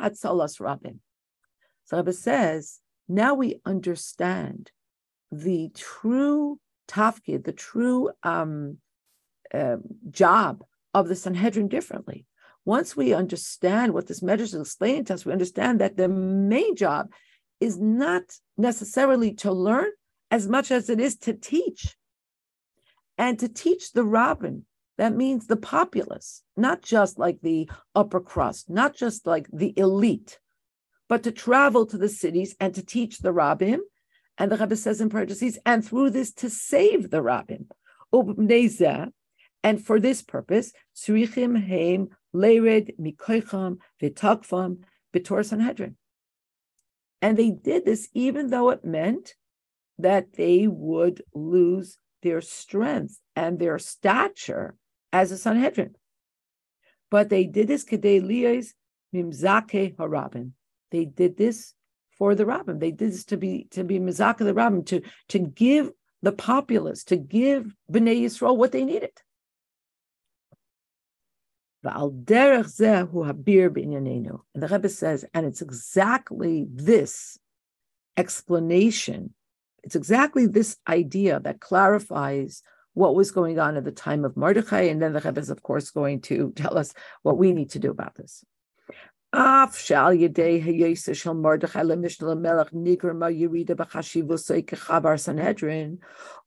[0.00, 0.98] hatzalas rabim.
[1.84, 4.70] So Rebbe says, now we understand
[5.32, 8.78] the true tafkid, the true um,
[9.52, 9.76] uh,
[10.10, 12.26] job of the Sanhedrin differently.
[12.64, 16.76] Once we understand what this Medrash is explaining to us, we understand that the main
[16.76, 17.10] job
[17.60, 18.22] is not
[18.56, 19.90] necessarily to learn
[20.30, 21.96] as much as it is to teach
[23.16, 24.64] and to teach the rabbin.
[24.98, 30.38] That means the populace, not just like the upper crust, not just like the elite,
[31.08, 33.80] but to travel to the cities and to teach the rabbin.
[34.36, 37.68] And the Rebbe says in parentheses, and through this to save the rabbin.
[39.62, 44.78] And for this purpose, Surichim Heim Lered Mikoicham Vitakfam
[45.14, 45.96] Bitor Sanhedrin.
[47.20, 49.34] And they did this even though it meant
[49.98, 54.76] that they would lose their strength and their stature
[55.12, 55.96] as a Sanhedrin.
[57.10, 58.20] But they did this kedei
[59.14, 60.52] mimzake harabim.
[60.90, 61.74] They did this
[62.16, 62.78] for the rabbin.
[62.78, 65.90] They did this to be to be mizaka the rabbin to to give
[66.22, 69.12] the populace to give bnei Yisrael what they needed.
[74.54, 77.38] And the Rebbe says, and it's exactly this
[78.16, 79.34] explanation
[79.84, 82.62] It's exactly this idea that clarifies
[82.94, 85.62] what was going on at the time of Mordechai, and then the Rebbe is, of
[85.62, 88.44] course, going to tell us what we need to do about this.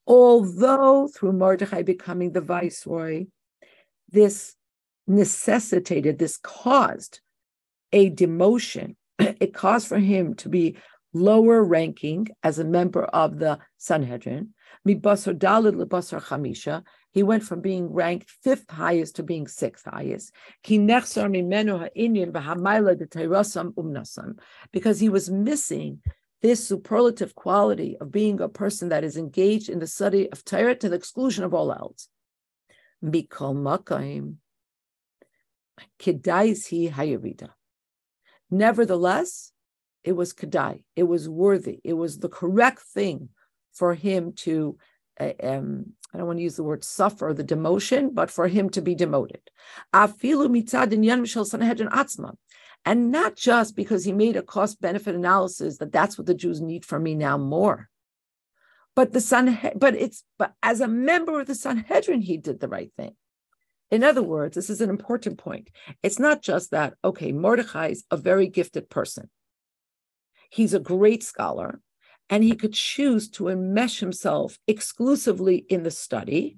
[0.07, 3.27] Although through Mordechai becoming the viceroy,
[4.09, 4.55] this
[5.07, 7.21] necessitated, this caused
[7.91, 8.95] a demotion.
[9.39, 10.77] It caused for him to be
[11.13, 14.53] lower ranking as a member of the Sanhedrin.
[17.13, 20.33] He went from being ranked fifth highest to being sixth highest.
[24.71, 26.01] Because he was missing
[26.41, 30.75] this superlative quality of being a person that is engaged in the study of Torah
[30.75, 32.07] to the exclusion of all else.
[38.49, 39.51] Nevertheless,
[40.03, 40.83] it was kedai.
[40.95, 41.79] It was worthy.
[41.83, 43.29] It was the correct thing
[43.73, 44.77] for him to.
[45.19, 48.69] Uh, um, I don't want to use the word suffer the demotion, but for him
[48.71, 49.41] to be demoted.
[52.83, 56.59] And not just because he made a cost benefit analysis that that's what the Jews
[56.59, 57.89] need from me now more.
[58.95, 62.67] But the San, but it's but as a member of the Sanhedrin, he did the
[62.67, 63.15] right thing.
[63.91, 65.69] In other words, this is an important point.
[66.01, 69.29] It's not just that, okay, Mordechai is a very gifted person.
[70.49, 71.81] He's a great scholar,
[72.29, 76.57] and he could choose to enmesh himself exclusively in the study.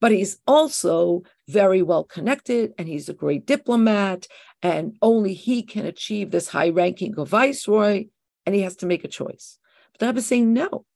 [0.00, 4.28] But he's also very well connected, and he's a great diplomat,
[4.62, 8.06] and only he can achieve this high ranking of viceroy,
[8.46, 9.58] and he has to make a choice.
[9.92, 10.86] But the Rebbe is saying no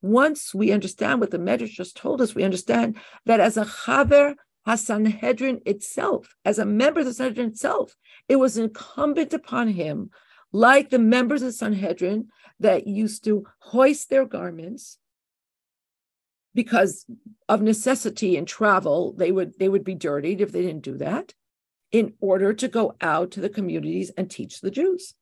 [0.00, 2.96] once we understand what the Medrash just told us, we understand
[3.26, 4.34] that as a Chaver
[4.66, 7.96] Hasanhedrin itself, as a member of the Sanhedrin itself,
[8.28, 10.10] it was incumbent upon him,
[10.52, 12.28] like the members of the Sanhedrin
[12.60, 14.98] that used to hoist their garments
[16.54, 17.06] because
[17.48, 21.32] of necessity and travel, they would they would be dirtied if they didn't do that,
[21.92, 25.14] in order to go out to the communities and teach the Jews.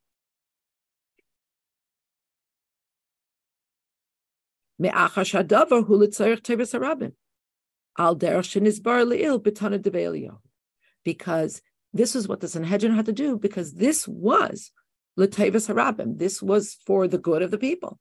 [11.04, 11.62] Because
[11.94, 14.72] this is what the Sanhedrin had to do, because this was
[15.18, 16.18] L'Tevis Harabim.
[16.18, 18.00] This was for the good of the people.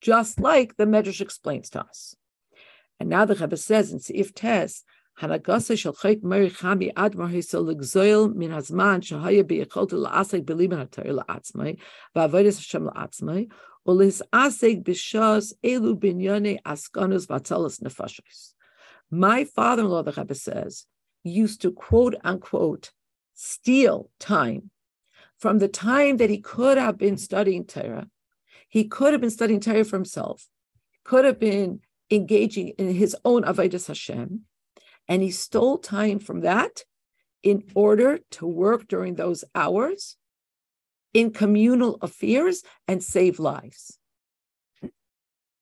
[0.00, 2.14] Just like the Medrash explains to us.
[2.98, 4.84] And now the Rebbe says in Seif Tes,
[5.18, 11.12] הנגסה של חית מרי חמי עד מהיסו לגזול מן הזמן שהיה ביכולתו לעסק בליבן התאר
[11.12, 11.76] לעצמי,
[12.16, 13.48] ועבודת השם לעצמי,
[19.11, 20.85] my father-in-law, the Rebbe says,
[21.23, 22.91] used to quote unquote
[23.33, 24.71] steal time
[25.37, 28.07] from the time that he could have been studying Torah.
[28.69, 30.47] He could have been studying Torah for himself,
[31.03, 34.41] could have been engaging in his own Avodah Hashem,
[35.07, 36.83] and he stole time from that
[37.43, 40.17] in order to work during those hours
[41.15, 43.97] in communal affairs and save lives.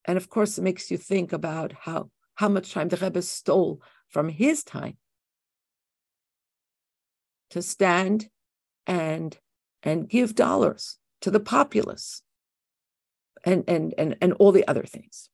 [0.04, 3.80] And of course, it makes you think about how, how much time the Rebbe stole
[4.08, 4.98] from his time
[7.50, 8.28] to stand
[8.86, 9.38] and
[9.84, 12.22] and give dollars to the populace
[13.44, 15.30] and and and, and all the other things.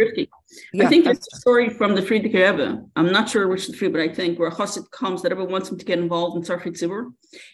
[0.00, 0.28] Rifki.
[0.72, 2.82] Yeah, I think it's a story from the Frierdiker Rebbe.
[2.96, 5.70] I'm not sure which the Fried, but I think where Chassid comes that Rebbe wants
[5.70, 7.12] him to get involved in Tzarchei Tzibur,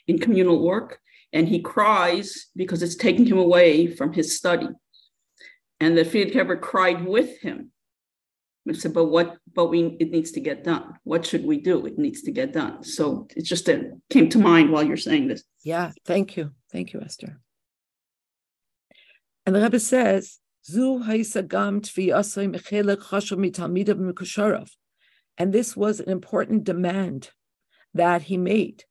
[0.08, 0.98] in communal work,
[1.32, 4.68] and he cries because it's taking him away from his study.
[5.80, 7.70] And the Frierdiker Rebbe cried with him.
[8.68, 10.94] I said, but what, but we, it needs to get done.
[11.02, 11.84] What should we do?
[11.86, 12.84] It needs to get done.
[12.84, 13.78] So it just uh,
[14.08, 15.42] came to mind while you're saying this.
[15.64, 16.52] Yeah, thank you.
[16.70, 17.40] Thank you, Esther.
[19.44, 20.38] And the Rebbe says,
[25.38, 27.30] and this was an important demand
[27.94, 28.84] that he made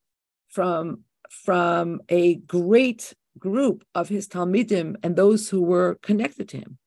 [0.49, 6.77] from, from a great group of his Talmidim and those who were connected to him.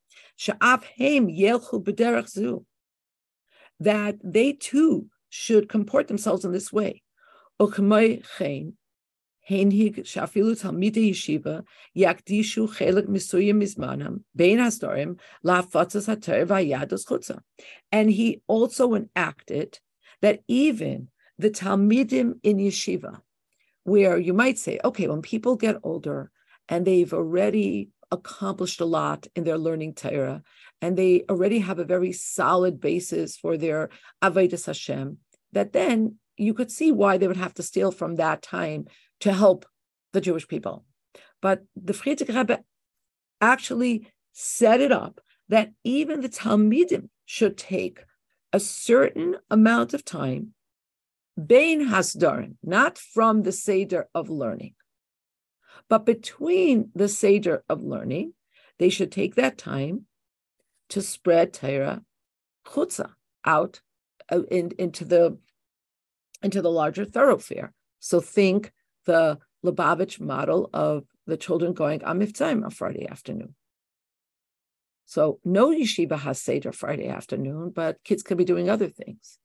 [3.80, 7.02] That they too should comport themselves in this way.
[9.49, 11.59] הנהיג שאפילו תלמידי ישיבה
[11.95, 17.33] יקדישו חלק מסוים מזמנם בין הסדרים להפצת התר והיהדות חוצה.
[17.95, 19.79] And he also enacted
[20.21, 21.07] that even
[21.39, 23.21] the Talmidim in yeshiva,
[23.83, 26.31] where you might say, okay, when people get older
[26.67, 30.41] and they've already accomplished a lot in their learning Torah,
[30.81, 33.89] and they already have a very solid basis for their
[34.21, 35.17] Avodah Hashem,
[35.53, 38.86] that then you could see why they would have to steal from that time
[39.20, 39.66] to help
[40.12, 40.84] the Jewish people.
[41.40, 42.64] But the Frierdiker Rebbe
[43.40, 48.04] actually set it up that even the Talmidim should take
[48.52, 50.54] a certain amount of time,
[51.36, 54.74] Bain Hasdarin, not from the Seder of learning,
[55.88, 58.34] but between the Seder of learning,
[58.78, 60.06] they should take that time
[60.88, 62.02] to spread Torah
[62.66, 63.10] chutza
[63.44, 63.80] out
[64.30, 65.38] uh, in, into the
[66.42, 67.72] into the larger thoroughfare.
[68.00, 68.72] So think
[69.06, 73.54] the Lubavitch model of the children going on Mivtzoim on Friday afternoon.
[75.06, 79.38] So no yeshiva has Seder Friday afternoon, but kids could be doing other things.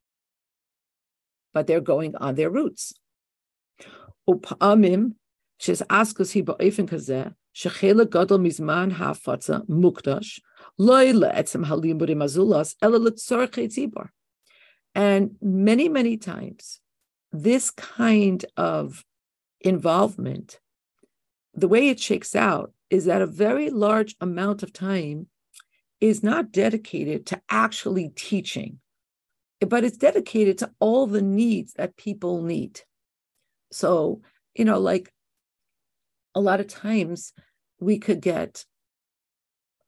[1.54, 2.94] But they're going on their routes.
[4.30, 5.14] Upamim,
[5.58, 10.40] she's askus hi ba'ofen kazeh, shechela gadol mizman ha'fatza mukdash,
[10.78, 14.10] loy le'etzem halimurim azulas, ela letzorche tzibor.
[14.96, 16.80] And many, many times,
[17.32, 19.04] this kind of
[19.62, 20.60] involvement,
[21.54, 25.28] the way it shakes out is that a very large amount of time
[26.02, 28.80] is not dedicated to actually teaching,
[29.68, 32.82] but it's dedicated to all the needs that people need.
[33.72, 34.22] So,
[34.56, 35.14] you know, like
[36.34, 37.34] a lot of times
[37.80, 38.66] we could get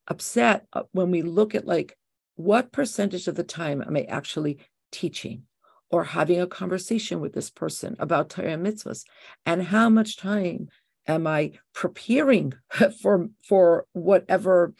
[0.08, 1.96] upset uh, when we look at like
[2.34, 4.58] what percentage of the time am I actually
[4.92, 5.42] teaching
[5.90, 9.04] or having a conversation with this person about Torah mitzvahs,
[9.44, 10.68] and how much time
[11.06, 12.54] am I preparing
[13.02, 14.74] for for whatever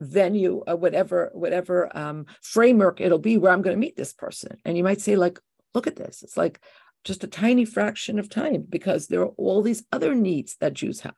[0.00, 4.56] venue uh, whatever whatever um, framework it'll be where I'm going to meet this person.
[4.64, 5.40] And you might say, like,
[5.74, 6.22] look at this.
[6.22, 6.60] It's like
[7.04, 11.00] just a tiny fraction of time because there are all these other needs that Jews
[11.00, 11.14] have.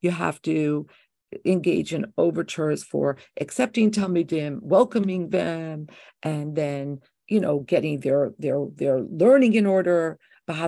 [0.00, 0.86] You have to
[1.44, 5.88] engage in overtures for accepting talmidim, welcoming them,
[6.22, 10.18] and then you know getting their their their learning in order.
[10.46, 10.60] Then you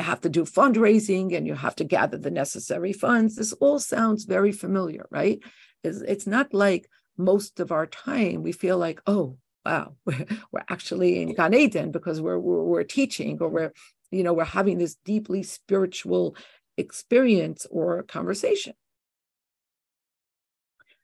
[0.00, 3.36] have to do fundraising and you have to gather the necessary funds.
[3.36, 5.38] This all sounds very familiar, right?
[5.84, 6.88] It's, it's not like
[7.18, 11.90] most of our time we feel like, oh, wow, we're, we're actually in Gan Eden
[11.90, 13.72] because we're, we're, we're teaching or we're
[14.10, 16.36] you know, we're having this deeply spiritual
[16.76, 18.74] experience or conversation.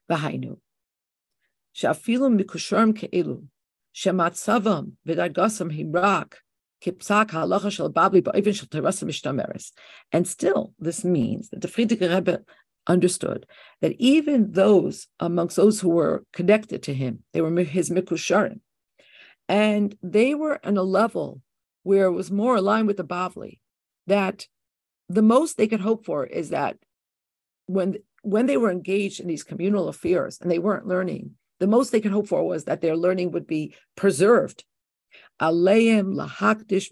[0.09, 0.57] Vahainu.
[1.75, 3.43] Shafilum mikusharm ke'ilu.
[3.93, 6.33] Shematzavam v'dargasam himrak.
[6.83, 9.71] Kipsak halacha shal babli ba'ivin shal terasa mishtameres.
[10.11, 12.41] And still, this means that the Frierdiker Rebbe
[12.87, 13.45] understood
[13.81, 18.61] that even those amongst those who were connected to him, they were his mikusharim,
[19.49, 21.41] and they were on a level
[21.87, 23.59] where it was more aligned with the Bavli,
[24.07, 24.45] that
[25.07, 26.77] the most they could hope for is that
[27.65, 31.91] when when they were engaged in these communal affairs and they weren't learning, the most
[31.91, 34.65] they could hope for was that their learning would be preserved.
[35.41, 36.89] lahakdish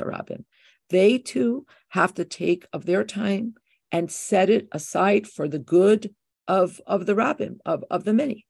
[0.00, 0.44] harabim.
[0.90, 3.54] They too have to take of their time
[3.92, 6.12] and set it aside for the good
[6.48, 8.47] of, of the rabbin, of, of the many.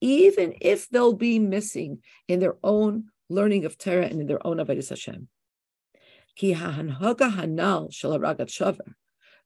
[0.00, 4.56] Even if they'll be missing in their own learning of Torah and in their own
[4.56, 5.28] Avodah Hashem.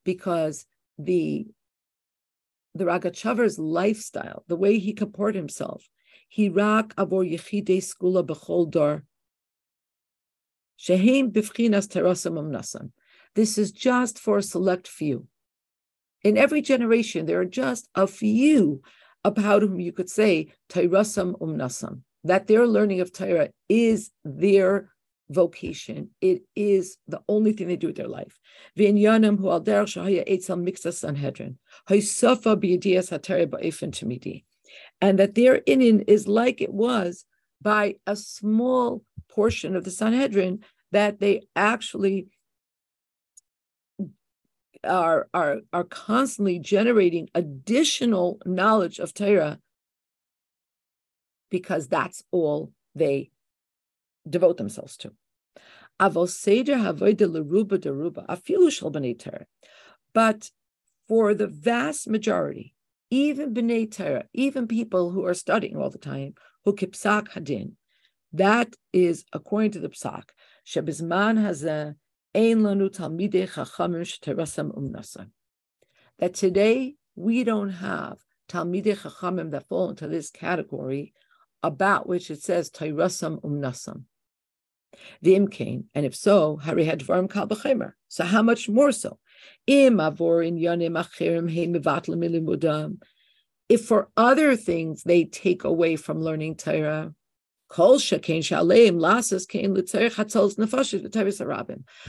[0.05, 0.67] Because
[0.99, 1.47] the
[2.75, 5.91] the Ragachover's lifestyle, the way he comported himself,
[6.27, 9.05] he rak avor yechidei skula b'chol dor,
[10.77, 12.93] shehem b'fchinas terasam umnasam.
[13.35, 15.27] This is just for a select few.
[16.23, 18.83] In every generation, there are just a few
[19.25, 24.93] about whom you could say, Tairasam umnasam, that their learning of Torah is their
[25.31, 26.11] vocation.
[26.21, 28.39] It is the only thing they do with their life.
[28.77, 28.99] And
[35.19, 37.25] that their inyan is like it was
[37.61, 42.29] by a small portion of the Sanhedrin that they actually
[44.85, 49.59] are are are constantly generating additional knowledge of Torah
[51.51, 53.31] because that's all they
[54.29, 55.13] devote themselves to.
[60.15, 60.51] But
[61.09, 62.75] for the vast majority,
[63.11, 66.35] even b'nei Torah, even people who are studying all the time,
[66.65, 67.73] who kipsak hadin,
[68.33, 70.31] that is according to the psak.
[70.67, 71.97] Shebizman hazeh
[72.35, 72.63] Um
[76.19, 78.19] that today we don't have
[78.49, 81.13] Talmidei Chachamim that fall into this category
[81.63, 84.05] about which it says Tairasam Umnasam.
[85.21, 87.49] The Imkain, and if so, Hari had Kal
[88.09, 89.19] So how much more so?
[89.67, 89.95] If
[93.87, 97.15] for other things they take away from learning Torah,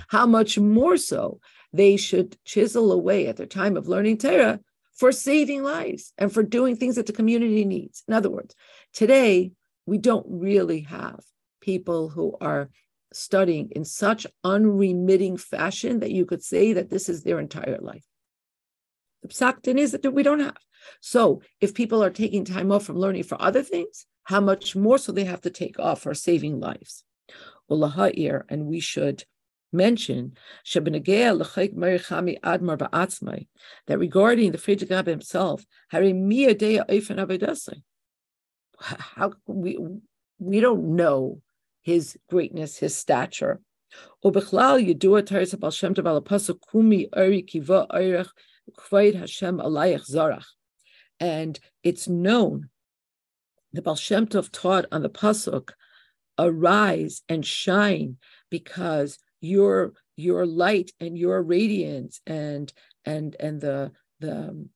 [0.09, 1.39] how much more so
[1.71, 4.59] they should chisel away at their time of learning Torah
[4.93, 8.03] for saving lives and for doing things that the community needs.
[8.07, 8.55] In other words,
[8.93, 9.51] today
[9.85, 11.19] we don't really have
[11.61, 12.69] people who are
[13.13, 18.05] studying in such unremitting fashion that you could say that this is their entire life.
[19.21, 20.57] The psaktin is that we don't have.
[20.99, 24.97] So if people are taking time off from learning for other things, how much more
[24.97, 27.03] so they have to take off for saving lives.
[27.69, 29.25] And we should
[29.71, 30.37] mention
[33.85, 35.99] that regarding the Frierdiker Rebbe himself, how
[39.47, 39.77] we
[40.39, 41.41] we don't know
[41.81, 43.61] his greatness, his stature.
[51.19, 52.69] And it's known,
[53.73, 55.71] the Baal Shem Tov taught on the pasuk,
[56.37, 58.17] arise and shine
[58.49, 62.71] because your your light and your radiance and
[63.03, 64.67] and and the the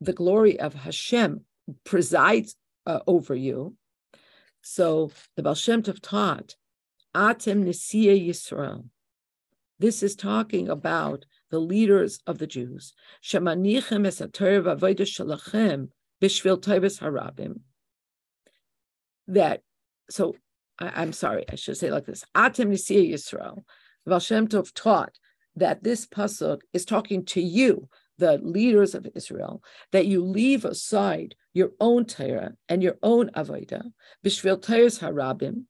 [0.00, 1.42] the glory of Hashem
[1.84, 2.56] presides
[2.86, 3.76] uh, over you.
[4.62, 6.56] So the Baal Shem Tov taught,
[7.14, 8.84] Atem Nesiya Yisrael.
[9.78, 12.92] This is talking about the leaders of the Jews.
[13.24, 15.88] Shemanichem es v'avodah shalachem
[16.20, 17.60] b'shvil harabim.
[19.30, 19.60] That,
[20.10, 20.34] so
[20.78, 22.24] I, am sorry, I should say like this.
[22.36, 23.62] Atem Nesiya Yisrael.
[24.06, 25.18] The Shem Tov taught
[25.56, 27.88] that this pasuk is talking to you,
[28.18, 29.62] the leaders of Israel,
[29.92, 33.92] that you leave aside your own Torah and your own Avodah,
[34.24, 35.64] Bishvil Torah's Harabim,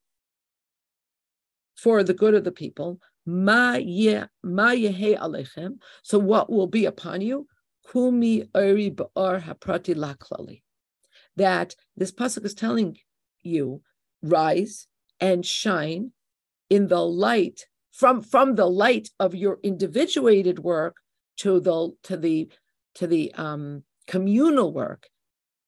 [1.76, 2.98] for the good of the people.
[3.26, 5.78] Ma yehe alechem.
[6.02, 7.46] So what will be upon you?
[7.90, 10.62] Kumi ori ba'ar haprati laklali.
[11.36, 12.96] That this pasuk is telling
[13.42, 13.82] you,
[14.22, 14.86] rise
[15.20, 16.12] and shine
[16.68, 20.96] in the light from from the light of your individuated work
[21.38, 22.48] to the to the
[22.94, 25.08] to the um, communal work,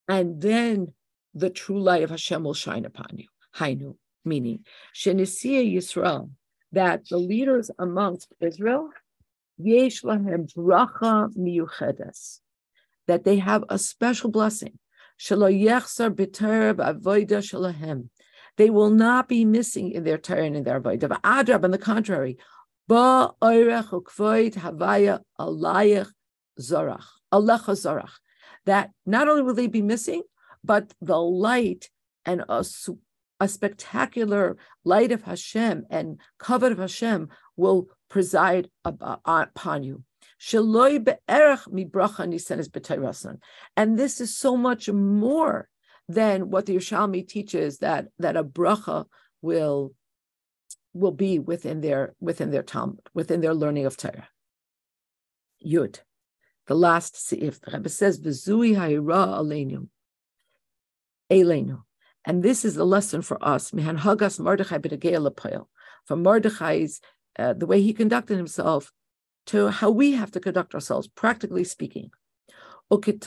[0.09, 0.93] and then
[1.35, 3.29] the true light of Hashem will shine upon you.
[3.57, 6.31] Hainu, meaning Shenisia Yisrael,
[6.73, 8.91] that the leaders amongst Israel,
[9.59, 12.41] Yesh lahem bracha miyuchedes,
[13.07, 14.79] that they have a special blessing.
[18.57, 21.21] They will not be missing in their and in their avodah.
[21.21, 22.39] Adrab, on the contrary.
[22.89, 23.35] That
[29.07, 30.23] not only will they be missing,
[30.65, 31.89] but the light
[32.25, 32.65] and a,
[33.41, 40.03] a spectacular light of Hashem and covet of Hashem will preside upon you.
[43.77, 45.69] And this is so much more
[46.09, 49.07] than what the Yerushalmi teaches that that a bracha
[49.41, 49.95] will
[50.93, 54.29] will be within their within their Talmud, within their learning of Torah.
[55.65, 56.01] Yud,
[56.67, 59.89] the last seif, the Rebbe says, "V'zui ha'ira aleinu,
[61.31, 61.85] eleinu,"
[62.25, 63.71] and this is the lesson for us.
[63.71, 65.67] Mihan hagas Mordechai b'negei
[66.05, 67.01] from Mordechai's
[67.39, 68.93] uh, the way he conducted himself
[69.47, 72.11] to how we have to conduct ourselves, practically speaking.
[72.91, 73.23] And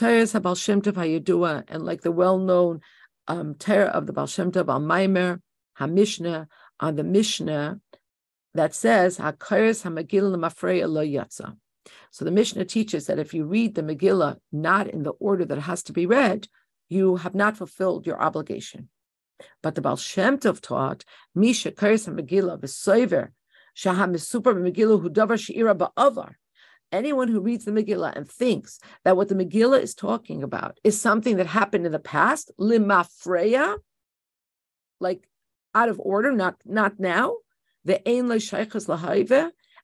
[1.84, 2.80] like the well-known
[3.28, 5.40] um, of the Baal Shem Tov al Maimer,
[5.78, 6.46] HaMishnah,
[6.80, 7.80] on the Mishnah
[8.54, 9.16] that says.
[9.16, 9.32] So
[12.24, 15.62] the Mishnah teaches that if you read the Megillah not in the order that it
[15.62, 16.48] has to be read,
[16.88, 18.88] you have not fulfilled your obligation.
[19.62, 23.32] But the Baal Shem Tov taught, Misha Kares HaMegillah V'Soiver,
[26.92, 31.00] Anyone who reads the Megillah and thinks that what the Megillah is talking about is
[31.00, 33.76] something that happened in the past, limafreya,
[34.98, 35.28] like
[35.74, 37.36] out of order, not not now,
[37.84, 38.30] the ein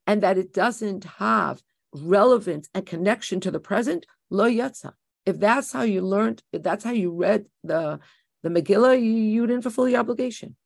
[0.07, 1.63] and that it doesn't have
[1.93, 4.93] relevance and connection to the present, lo yatza.
[5.27, 8.01] If that's how you learned, if that's how you read the
[8.43, 10.57] the Megillah, you, you didn't fulfill your obligation.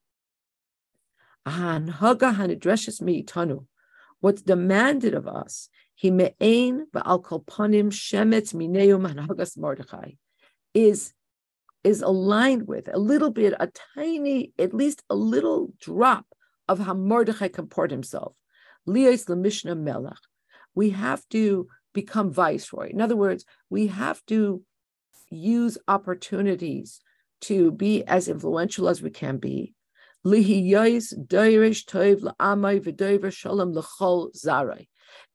[4.21, 10.13] What's demanded of us he me'ain ba'al kolponim shemetz mineu manhagas Mordechai
[10.75, 11.15] is
[11.85, 16.27] is aligned with a little bit, a tiny, at least a little drop
[16.69, 18.35] of how Mordechai comport himself.
[18.89, 20.19] Lios lemishna melech.
[20.75, 22.91] We have to become viceroy.
[22.91, 24.63] In other words, we have to
[25.31, 27.01] use opportunities
[27.43, 29.76] to be as influential as we can be.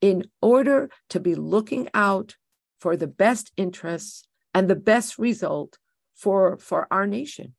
[0.02, 2.36] In order to be looking out
[2.80, 4.24] for the best interests
[4.54, 5.78] and the best result
[6.16, 7.56] for, for our nation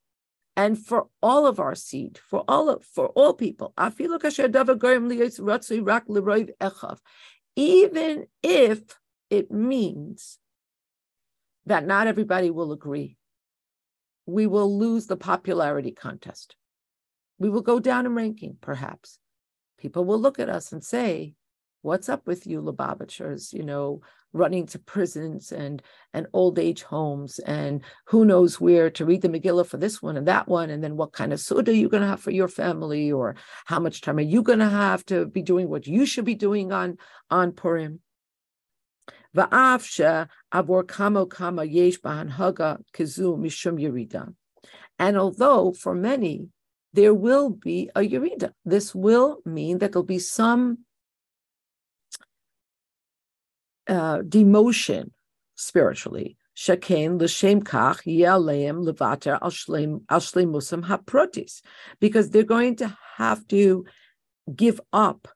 [0.56, 3.72] and for all of our seed, for all of, for all people.
[7.56, 8.80] Even if
[9.30, 10.38] it means
[11.66, 13.16] that not everybody will agree,
[14.26, 16.56] we will lose the popularity contest.
[17.38, 19.18] We will go down in ranking, perhaps.
[19.78, 21.34] People will look at us and say,
[21.82, 23.52] What's up with you, Lubavitchers?
[23.52, 24.02] You know,
[24.32, 25.82] running to prisons and
[26.14, 30.16] and old age homes and who knows where to read the Megillah for this one
[30.16, 32.30] and that one and then what kind of suda are you going to have for
[32.30, 33.36] your family or
[33.66, 36.34] how much time are you going to have to be doing what you should be
[36.34, 36.96] doing on
[37.30, 38.00] on Purim.
[44.98, 46.48] And although for many
[46.92, 50.78] there will be a yerida, this will mean that there'll be some
[53.88, 55.10] uh, demotion
[55.54, 56.36] spiritually.
[56.56, 58.84] Kach yaleim
[62.00, 63.84] because they're going to have to
[64.54, 65.28] give up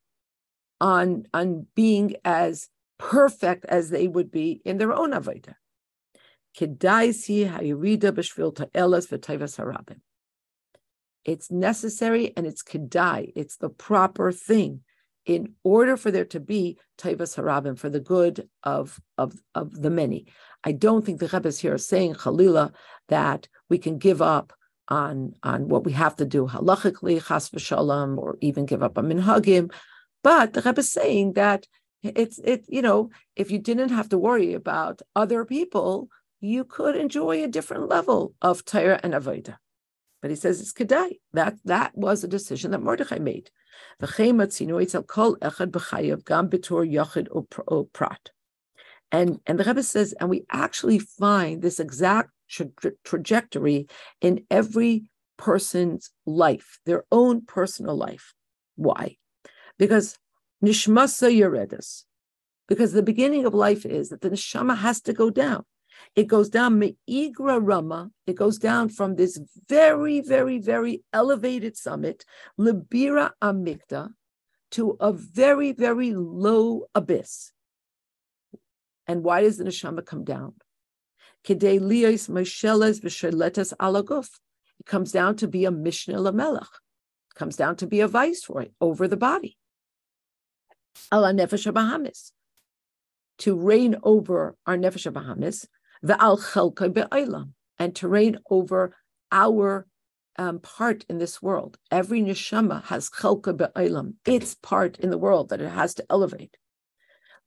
[0.80, 2.68] on on being as
[2.98, 5.54] perfect as they would be in their own avodah.
[11.26, 13.32] It's necessary and it's kedai.
[13.34, 14.82] It's the proper thing
[15.26, 19.90] in order for there to be taivas harabim for the good of, of, of the
[19.90, 20.26] many.
[20.62, 22.72] I don't think the Rebbe is here saying Khalila
[23.08, 24.52] that we can give up
[24.88, 29.08] on, on what we have to do halachically, chas v'shalom, or even give up on
[29.08, 29.72] minhagim.
[30.22, 31.66] But the Rebbe is saying that
[32.02, 36.08] it's it you know if you didn't have to worry about other people,
[36.40, 39.56] you could enjoy a different level of Torah and avodah.
[40.22, 41.18] But he says it's kedai.
[41.32, 43.50] That that was a decision that Mordechai made.
[49.12, 52.70] And, and the Rebbe says, and we actually find this exact tra-
[53.04, 53.86] trajectory
[54.20, 55.04] in every
[55.36, 58.32] person's life, their own personal life.
[58.76, 59.16] Why?
[59.78, 60.18] Because
[60.64, 62.04] nishmasa yeredas.
[62.68, 65.64] Because the beginning of life is that the neshama has to go down.
[66.14, 68.10] It goes down Me'igra Rama.
[68.26, 72.24] It goes down from this very, very, very elevated summit,
[72.58, 74.10] Libira Amigda,
[74.72, 77.52] to a very, very low abyss.
[79.06, 80.54] And why does the neshama come down?
[81.48, 81.60] It
[84.86, 86.66] comes down to be a mishnah lamelech.
[87.34, 89.56] Comes down to be a viceroy over the body.
[91.12, 92.32] Ala nefesh bahamis.
[93.38, 95.66] To reign over our nefesh bahamis,
[96.02, 97.48] the al chelka
[97.78, 98.96] and to reign over
[99.32, 99.86] our
[100.38, 101.78] um, part in this world.
[101.90, 106.56] Every neshama has chelka be'olam, its part in the world that it has to elevate.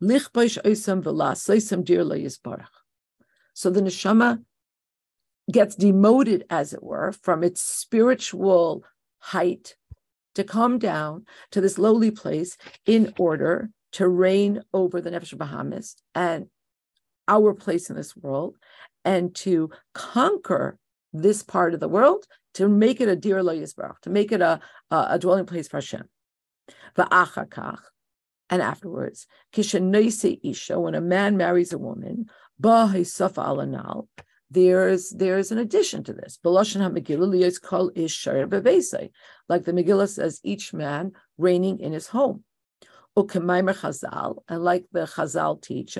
[0.01, 0.09] So
[3.69, 4.43] the neshama
[5.51, 8.83] gets demoted, as it were, from its spiritual
[9.17, 9.75] height
[10.35, 15.95] to come down to this lowly place in order to reign over the Nefesh Bahamas
[16.13, 16.47] and
[17.29, 18.57] our place in this world
[19.05, 20.77] and to conquer
[21.13, 22.25] this part of the world
[22.55, 23.63] to make it a dear lo
[24.01, 24.59] to make it a,
[24.91, 26.03] a, a, dwelling place for Hashem.
[26.97, 27.79] Va'achakach,
[28.49, 32.25] and afterwards, isha, when a man marries a woman,
[32.61, 34.07] alanal,
[34.51, 36.39] there's there's an addition to this.
[36.43, 36.63] Like
[39.65, 42.43] the Megillah says, each man reigning in his home.
[43.25, 45.97] Chazal, and like the Chazal teach,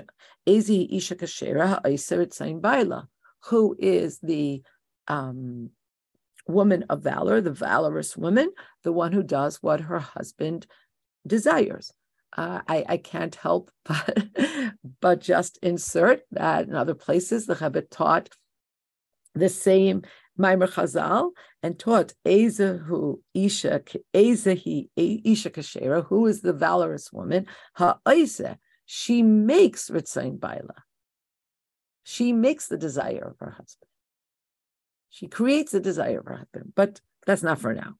[0.47, 3.07] Ezi Isha Kashera Ha'iseret Sain Baila,
[3.45, 4.61] who is the
[5.07, 5.69] um,
[6.47, 8.51] woman of valor, the valorous woman,
[8.83, 10.67] the one who does what her husband
[11.25, 11.93] desires.
[12.35, 14.27] Uh, I, I, can't help but,
[15.01, 18.29] but just insert that in other places the Rebbe taught
[19.33, 20.03] the same
[20.40, 23.84] Maimer Chazal and taught Ezehu Isha
[24.14, 27.45] Ezehi Isha Kashera, who is the valorous woman,
[27.76, 30.84] Ha'isa, she makes Ritzain Baila.
[32.03, 33.90] She makes the desire of her husband.
[35.10, 37.95] She creates the desire of her husband, but that's not for now.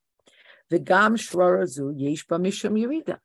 [0.70, 3.18] The Gam Shrarazu Yeshba Yerida.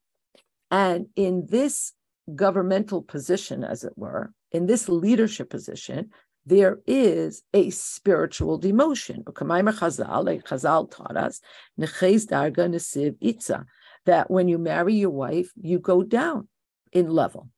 [0.70, 1.93] And in this
[2.35, 6.11] governmental position, as it were, in this leadership position,
[6.46, 9.24] there is a spiritual demotion.
[9.24, 11.40] Chazal, taught us,
[14.06, 16.48] that when you marry your wife, you go down
[16.92, 17.48] in level.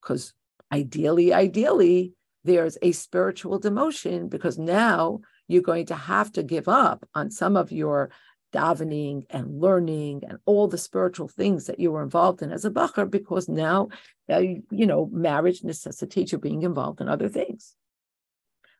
[0.00, 0.32] Because
[0.72, 2.12] ideally, ideally,
[2.44, 7.56] there's a spiritual demotion because now you're going to have to give up on some
[7.56, 8.10] of your
[8.52, 12.70] davening and learning and all the spiritual things that you were involved in as a
[12.70, 13.88] bacher, because now,
[14.30, 17.74] uh, you know, marriage necessitates you being involved in other things.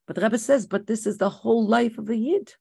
[0.07, 2.55] But the Rebbe says, but this is the whole life of a yid.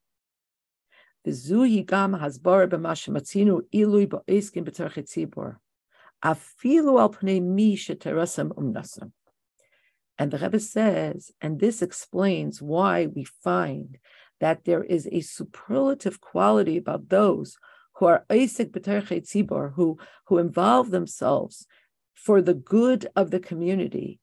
[10.20, 13.98] And the Rebbe says, and this explains why we find
[14.40, 17.58] that there is a superlative quality about those
[17.96, 19.98] who are Isaac B'terchet Tzibor, who,
[20.28, 21.66] who involve themselves
[22.14, 24.20] for the good of the community,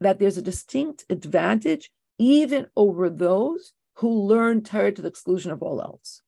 [0.00, 5.62] that there's a distinct advantage even over those who learn Torah to the exclusion of
[5.62, 6.22] all else.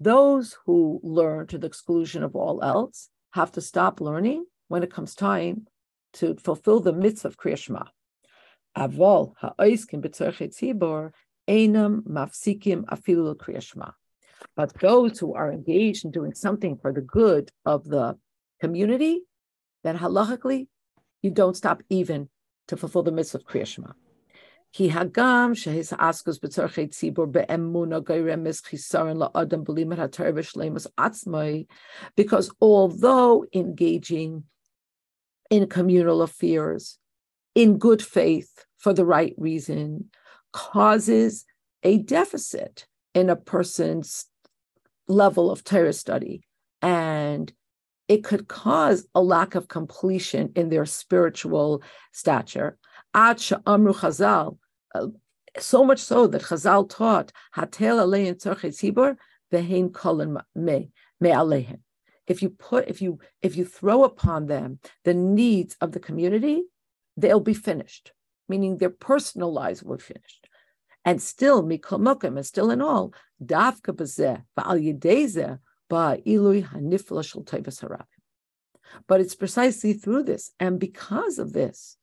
[0.00, 4.92] Those who learn to the exclusion of all else have to stop learning when it
[4.92, 5.66] comes time
[6.14, 7.84] to fulfill the mitzvah of Kriya Shema.
[8.76, 11.12] Avol ha'oiskim b'tzorchei tzibor
[11.48, 13.92] einam mafsikim afilu Kriya.
[14.56, 18.16] But those who are engaged in doing something for the good of the
[18.60, 19.22] community,
[19.82, 20.68] then halachically,
[21.22, 22.28] you don't stop even
[22.68, 23.92] to fulfill the mitzvah of Kriya Shema.
[24.72, 31.66] Ki hagam shehis askus b'tzorchei tzibor be'emuna geiremis chisaron la'adam b'limat ha'ter b'shleimus atzmai,
[32.16, 34.44] because although engaging
[35.50, 36.98] in communal affairs
[37.54, 40.10] in good faith for the right reason
[40.52, 41.44] causes
[41.82, 44.26] a deficit in a person's
[45.08, 46.42] level of Torah study.
[46.82, 47.52] And
[48.08, 52.76] it could cause a lack of completion in their spiritual stature.
[53.14, 54.58] Amru Chazal,
[54.94, 55.06] uh,
[55.58, 59.16] so much so that Chazal taught, Hatel alein tzorchet tzibor,
[59.52, 60.90] vehein kolen me,
[61.22, 61.78] alehin
[62.26, 66.62] if you put if you if you throw upon them the needs of the community
[67.16, 68.12] they'll be finished
[68.48, 70.48] meaning their personal lives be finished.
[71.04, 73.12] And still mikol and still in all.
[73.42, 75.58] Davka bazeh ba'al yedezeh
[75.90, 78.06] ba'ilui hanifla shel harabim
[79.08, 81.96] but it's precisely through this and because of this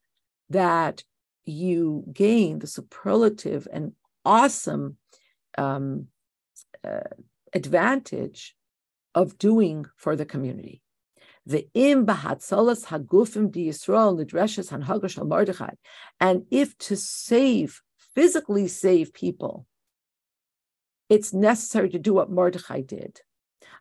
[0.50, 1.04] that
[1.46, 3.94] you gain the superlative and
[4.26, 4.98] awesome
[5.58, 6.08] um,
[6.86, 7.00] uh,
[7.54, 8.56] advantage
[9.14, 10.82] of doing for the community.
[11.46, 15.76] The im bahatzalas hagufim di Yisrael nidreshes hanhagash
[16.20, 17.82] and if to save
[18.14, 19.66] physically save people,
[21.10, 23.22] it's necessary to do what Mordechai did.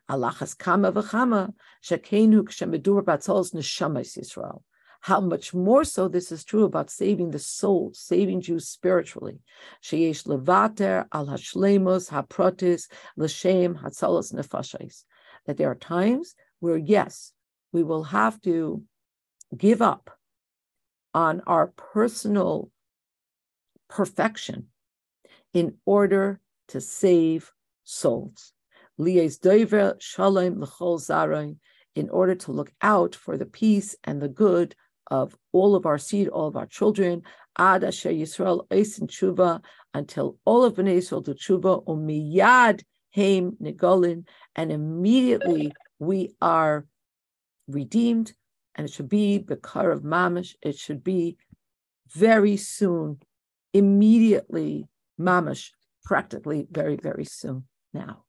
[0.09, 1.53] Alachas kama v'chama
[1.83, 4.63] shekenu kshemedur batzalas neshamas Yisrael.
[5.01, 9.39] How much more so this is true about saving the soul, saving Jews spiritually.
[9.83, 12.87] Sheyesh levater al hashlemus haprotis
[13.17, 15.03] l'shem hatzalas nefashais
[15.45, 17.33] that there are times where, yes,
[17.71, 18.83] we will have to
[19.57, 20.17] give up
[21.13, 22.69] on our personal
[23.89, 24.67] perfection
[25.53, 26.39] in order
[26.69, 27.51] to save
[27.83, 28.53] souls.
[28.97, 29.29] In
[32.09, 34.75] order to look out for the peace and the good
[35.07, 37.23] of all of our seed, all of our children,
[37.57, 39.61] Ad Asher Yisrael Tshuva,
[39.93, 44.25] until all of Bnei Yisrael do Tshuva, Umiyad Haim Nigolin,
[44.55, 46.85] and immediately we are
[47.67, 48.33] redeemed,
[48.75, 50.55] and it should be the car of Mamish.
[50.61, 51.37] It should be
[52.09, 53.21] very soon,
[53.73, 54.87] immediately
[55.19, 55.71] Mamish,
[56.03, 58.23] practically very, very soon now.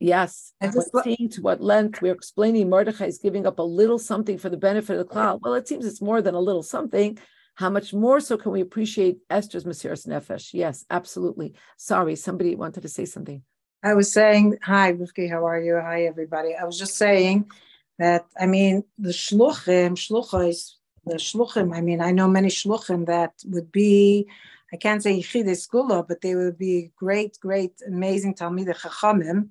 [0.00, 4.36] Yes, and seeing to what length we're explaining Mordechai is giving up a little something
[4.36, 5.40] for the benefit of the cloud.
[5.42, 7.18] Well, it seems it's more than a little something.
[7.56, 10.52] How much more so can we appreciate Esther's Mesiras Nefesh?
[10.52, 11.54] Yes, absolutely.
[11.76, 13.42] Sorry, somebody wanted to say something.
[13.82, 15.78] I was saying, hi, Rivki, how are you?
[15.80, 16.54] Hi, everybody.
[16.56, 17.50] I was just saying
[17.98, 20.72] that, I mean, the shluchim, shluchos,
[21.04, 24.26] the shluchim, I mean, I know many shluchim that would be,
[24.72, 29.50] I can't say yichidei skula, but they would be great, great, amazing Talmidei Chachamim.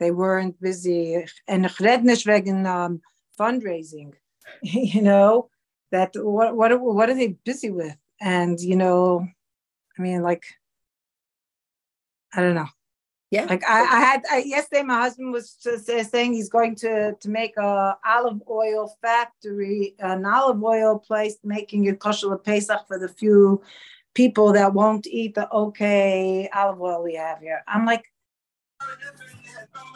[0.00, 3.00] They weren't busy, and wegen um,
[3.38, 4.14] fundraising,
[4.62, 5.50] you know,
[5.94, 7.96] that what what what are they busy with?
[8.20, 9.26] And you know,
[9.98, 10.44] I mean, like,
[12.34, 12.68] I don't know.
[13.30, 13.46] Yeah.
[13.46, 17.28] Like I, I had I, yesterday, my husband was just saying he's going to to
[17.28, 23.08] make a olive oil factory, an olive oil place, making a kosher pesach for the
[23.08, 23.62] few
[24.14, 27.62] people that won't eat the okay olive oil we have here.
[27.66, 28.04] I'm like,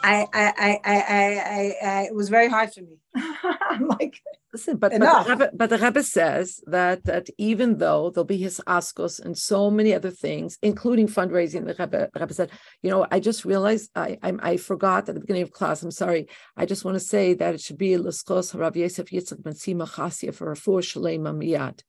[0.03, 2.97] I I I I I, I it was very hard for me.
[3.15, 4.21] I'm like
[4.51, 8.37] Listen, but, but, the Rebbe, but the Rebbe says that that even though there'll be
[8.37, 12.49] his askos and so many other things, including fundraising, the Rebbe, the Rebbe said,
[12.81, 15.83] you know, I just realized I, I, I forgot at the beginning of class.
[15.83, 16.27] I'm sorry.
[16.57, 19.87] I just want to say that it should be l'skos Rav Yosef Yitzchak Ben Sima
[19.87, 21.81] Chasia for a four shalema miyad.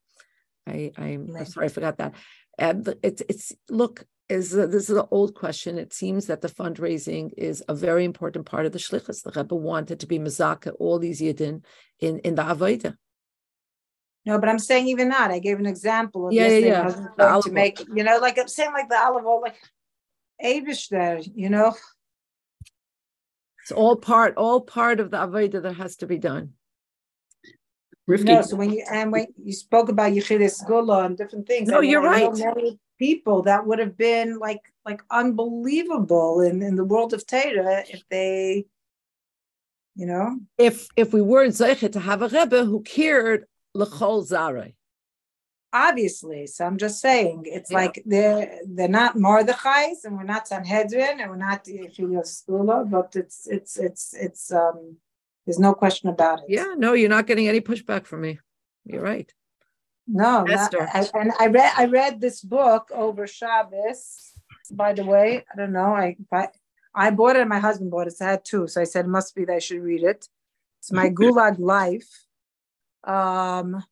[0.66, 2.14] I I'm, I'm sorry, I forgot that.
[2.58, 5.78] And it's it's look, is uh, this is an old question.
[5.78, 9.22] It seems that the fundraising is a very important part of the shlichus.
[9.22, 11.64] The Rebbe wanted to be mazaka all these yidden
[11.98, 12.96] in in the avodah.
[14.26, 15.30] No, but I'm saying even that.
[15.30, 17.40] I gave an example of yeah, this yeah, thing yeah.
[17.40, 19.56] to make you know, like I'm saying, like the olive oil, like
[20.42, 21.74] Abish there, you know.
[23.62, 26.52] It's all part, all part of the avodah that has to be done.
[28.06, 31.78] No, so when you and when you spoke about yichidei skula and different things, no,
[31.78, 32.32] I mean, you're I right.
[32.32, 37.82] Many people that would have been like like unbelievable in, in the world of Torah
[37.88, 38.66] if they,
[39.96, 43.46] you know, if if we weren't zeichet to have a rebbe who cared
[43.76, 44.74] lechol zare.
[45.72, 47.76] Obviously, so I'm just saying it's yeah.
[47.78, 51.66] like they're they're not Mordechai's and we're not Sanhedrin and we're not
[52.46, 54.96] Gula, but it's it's it's it's um
[55.46, 56.46] there's no question about it.
[56.48, 58.40] Yeah, no, you're not getting any pushback from me.
[58.84, 59.32] You're right.
[60.06, 64.32] No, not, I, and I read I read this book over Shabbos.
[64.72, 65.94] By the way, I don't know.
[65.94, 66.48] I I,
[66.94, 68.16] I bought it and my husband bought it.
[68.16, 70.28] So I had two, so I said it must be that I should read it.
[70.78, 72.08] It's my Gulag Life,
[73.04, 73.84] um,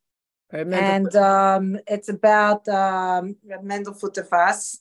[0.51, 4.79] and um, it's about um, Mendel Futerfas.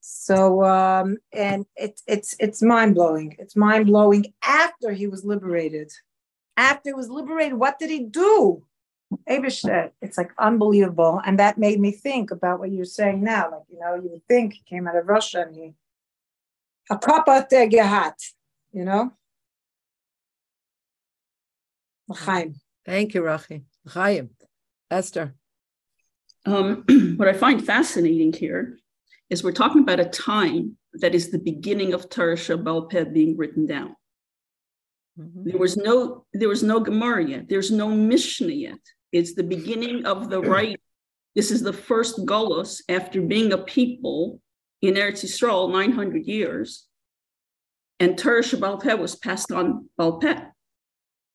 [0.00, 3.36] So um, and it's it's it's mind blowing.
[3.38, 5.92] It's mind blowing after he was liberated.
[6.56, 8.64] After he was liberated, what did he do?
[9.28, 11.20] Abish said, it's like unbelievable.
[11.24, 13.50] And that made me think about what you're saying now.
[13.50, 15.74] Like, you know, you would think he came out of Russia and he
[16.90, 18.14] a kappa gehat,
[18.72, 19.12] you know?
[22.12, 22.56] Chaim.
[22.84, 23.62] Thank you, Rachi.
[23.86, 24.30] Chaim.
[24.90, 25.34] Esther.
[26.46, 26.84] Um,
[27.16, 28.78] what I find fascinating here
[29.28, 33.66] is we're talking about a time that is the beginning of Torah Shebaal being written
[33.66, 33.94] down.
[35.18, 35.44] Mm-hmm.
[35.50, 37.48] There was no there was no Gemara yet.
[37.48, 38.80] There's no Mishnah yet.
[39.12, 40.80] It's the beginning of the right.
[41.34, 44.40] This is the first Golos after being a people
[44.82, 46.86] in Eretz Yisrael 900 years.
[47.98, 50.46] And Torah Shebaal Peh was passed on Balpeh.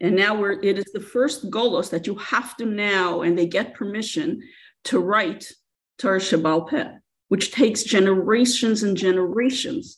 [0.01, 3.45] And now we're, it is the first Golos that you have to now, and they
[3.45, 4.41] get permission
[4.85, 5.51] to write
[5.97, 6.91] Torah Shebaal Peh
[7.27, 9.97] which takes generations and generations.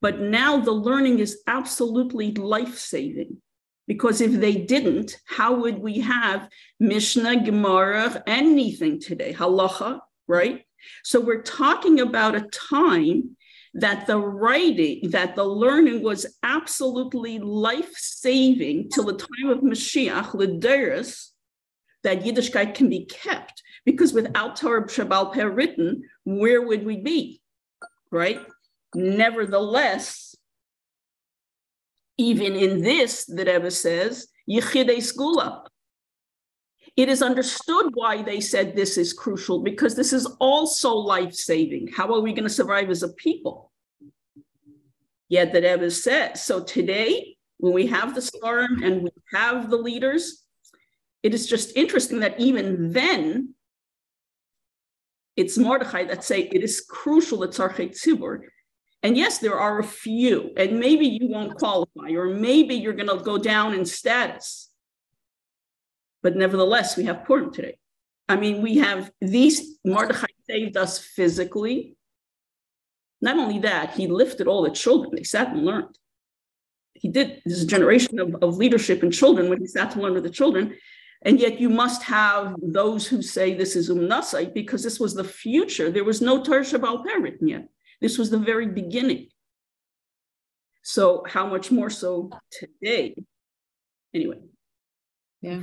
[0.00, 3.40] But now the learning is absolutely life saving.
[3.86, 6.48] Because if they didn't, how would we have
[6.80, 9.32] Mishnah, Gemara, anything today?
[9.32, 10.64] Halacha, right?
[11.04, 13.36] So we're talking about a time
[13.74, 20.30] that the writing, that the learning was absolutely life saving till the time of Mashiach,
[20.30, 21.30] Lederis,
[22.02, 23.62] that Yiddishkeit can be kept.
[23.84, 27.42] Because without Torah Shebaal Peh written, where would we be?
[28.10, 28.40] Right?
[28.94, 30.25] Nevertheless,
[32.18, 34.28] even in this, the Rebbe says.
[36.96, 41.88] It is understood why they said this is crucial because this is also life saving.
[41.88, 43.70] How are we going to survive as a people?
[45.28, 46.62] Yet the Rebbe says so.
[46.62, 50.44] Today, when we have the storm and we have the leaders,
[51.22, 53.54] it is just interesting that even then
[55.36, 58.40] it's Mordechai that say it is crucial that Tzarchei Tzibur.
[59.06, 63.16] And yes, there are a few, and maybe you won't qualify, or maybe you're going
[63.16, 64.68] to go down in status.
[66.24, 67.78] But nevertheless, we have Purim today.
[68.28, 71.94] I mean, we have these, Mordechai saved us physically.
[73.20, 75.12] Not only that, he lifted all the children.
[75.14, 75.96] They sat and learned.
[76.94, 80.24] He did, this generation of, of leadership in children when he sat to learn with
[80.24, 80.74] the children.
[81.22, 85.22] And yet you must have those who say this is umnasai because this was the
[85.22, 85.92] future.
[85.92, 86.64] There was no Torah
[87.20, 87.68] written yet.
[88.00, 89.28] This was the very beginning.
[90.82, 93.14] So how much more so today?
[94.14, 94.38] Anyway.
[95.40, 95.62] Yeah.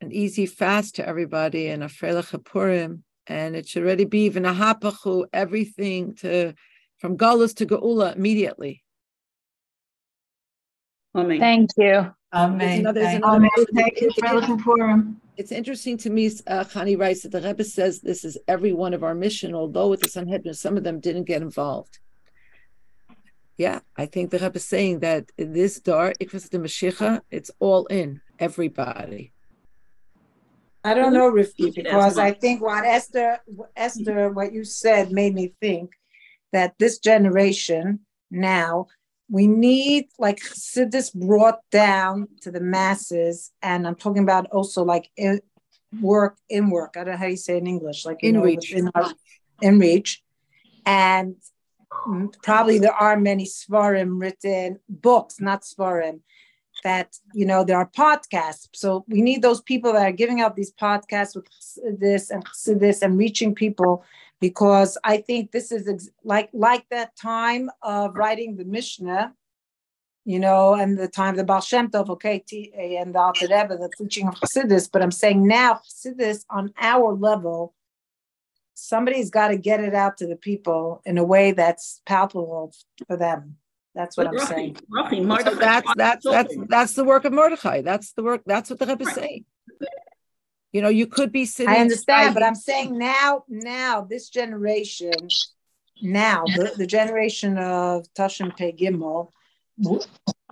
[0.00, 3.04] An easy fast to everybody and a Freilich Purim.
[3.26, 6.54] And it should already be even a hapachu, everything to
[6.98, 8.82] from Galus to Geula immediately.
[11.14, 11.38] Amen.
[11.38, 12.14] Thank you.
[12.32, 12.80] Amen.
[12.80, 15.20] Another, another, Thank you for looking for him.
[15.38, 18.92] It's interesting to me, uh, Chani writes that the Rebbe says this is every one
[18.92, 22.00] of our mission, although with the Sanhedrin, some of them didn't get involved.
[23.56, 27.52] Yeah, I think the Rebbe is saying that in this dar, Ikvas the Mashiach, it's
[27.60, 29.32] all in, everybody.
[30.82, 33.38] I don't know, Rifki, because I think what Esther,
[33.76, 35.92] Esther, what you said made me think
[36.52, 38.88] that this generation now
[39.30, 45.10] we need like Chassidus brought down to the masses, and I'm talking about also like
[45.16, 45.40] in
[46.00, 46.94] work in work.
[46.96, 49.12] I don't know how you say in English, like in know, reach, in, our,
[49.60, 50.22] in reach,
[50.86, 51.36] and
[52.42, 56.20] probably there are many sforim written books, not sforim.
[56.84, 60.54] That you know there are podcasts, so we need those people that are giving out
[60.54, 61.48] these podcasts with
[61.98, 64.04] this and this and reaching people
[64.40, 69.34] because I think this is ex- like like that time of writing the Mishnah,
[70.24, 73.46] you know, and the time of the Baal Shem Tov, okay, t- and the Alter
[73.50, 74.88] Rebbe, the teaching of Chassidus.
[74.90, 77.74] But I'm saying now Chassidus on our level,
[78.74, 82.72] somebody's got to get it out to the people in a way that's palpable
[83.06, 83.56] for them.
[83.98, 84.76] That's what but I'm saying.
[85.42, 87.82] so that's that's that's that's the work of Mordechai.
[87.82, 88.42] That's the work.
[88.46, 89.44] That's what the Rebbe is saying.
[90.70, 91.74] You know, you could be sitting.
[91.74, 95.10] I understand, but I'm saying now, now this generation,
[96.00, 99.32] now the, the generation of Tashim Pei Gimel,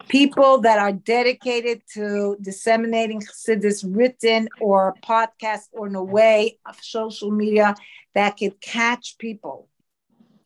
[0.09, 6.77] people that are dedicated to disseminating Chassidus written or podcast or in a way of
[6.83, 7.77] social media
[8.15, 9.69] that could catch people.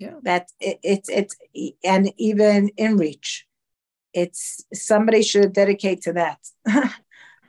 [0.01, 0.15] Yeah.
[0.23, 1.37] That it, it's it's
[1.85, 3.47] and even in reach.
[4.13, 6.39] It's somebody should dedicate to that.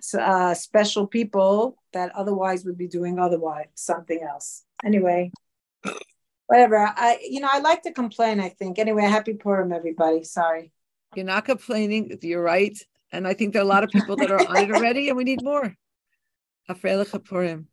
[0.03, 4.63] So uh, special people that otherwise would be doing otherwise something else.
[4.83, 5.31] Anyway,
[6.47, 6.91] whatever.
[6.95, 8.39] I you know I like to complain.
[8.39, 9.03] I think anyway.
[9.03, 10.23] Happy Purim, everybody.
[10.23, 10.73] Sorry.
[11.15, 12.17] You're not complaining.
[12.23, 12.75] You're right,
[13.11, 15.17] and I think there are a lot of people that are on it already, and
[15.17, 15.75] we need more.
[16.67, 17.67] Purim.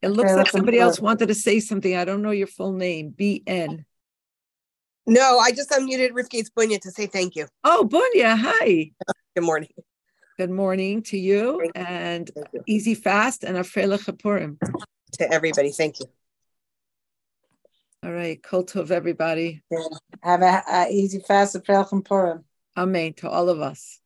[0.00, 1.96] It looks like somebody else wanted to say something.
[1.96, 3.12] I don't know your full name.
[3.18, 3.84] BN.
[5.06, 7.46] No, I just unmuted Rifka's Bunya to say thank you.
[7.62, 8.90] Oh, Bunya, hi.
[9.34, 9.68] Good morning.
[10.38, 11.70] Good morning to you you.
[11.74, 12.62] and you.
[12.66, 14.58] easy fast and Afrela Chapurim.
[15.18, 16.06] To everybody, thank you.
[18.02, 19.62] All right, Kol Tov, everybody.
[19.70, 19.78] Yeah.
[20.22, 22.44] Have a, a easy fast Afrela Chapurim.
[22.76, 24.00] Amen to all of us.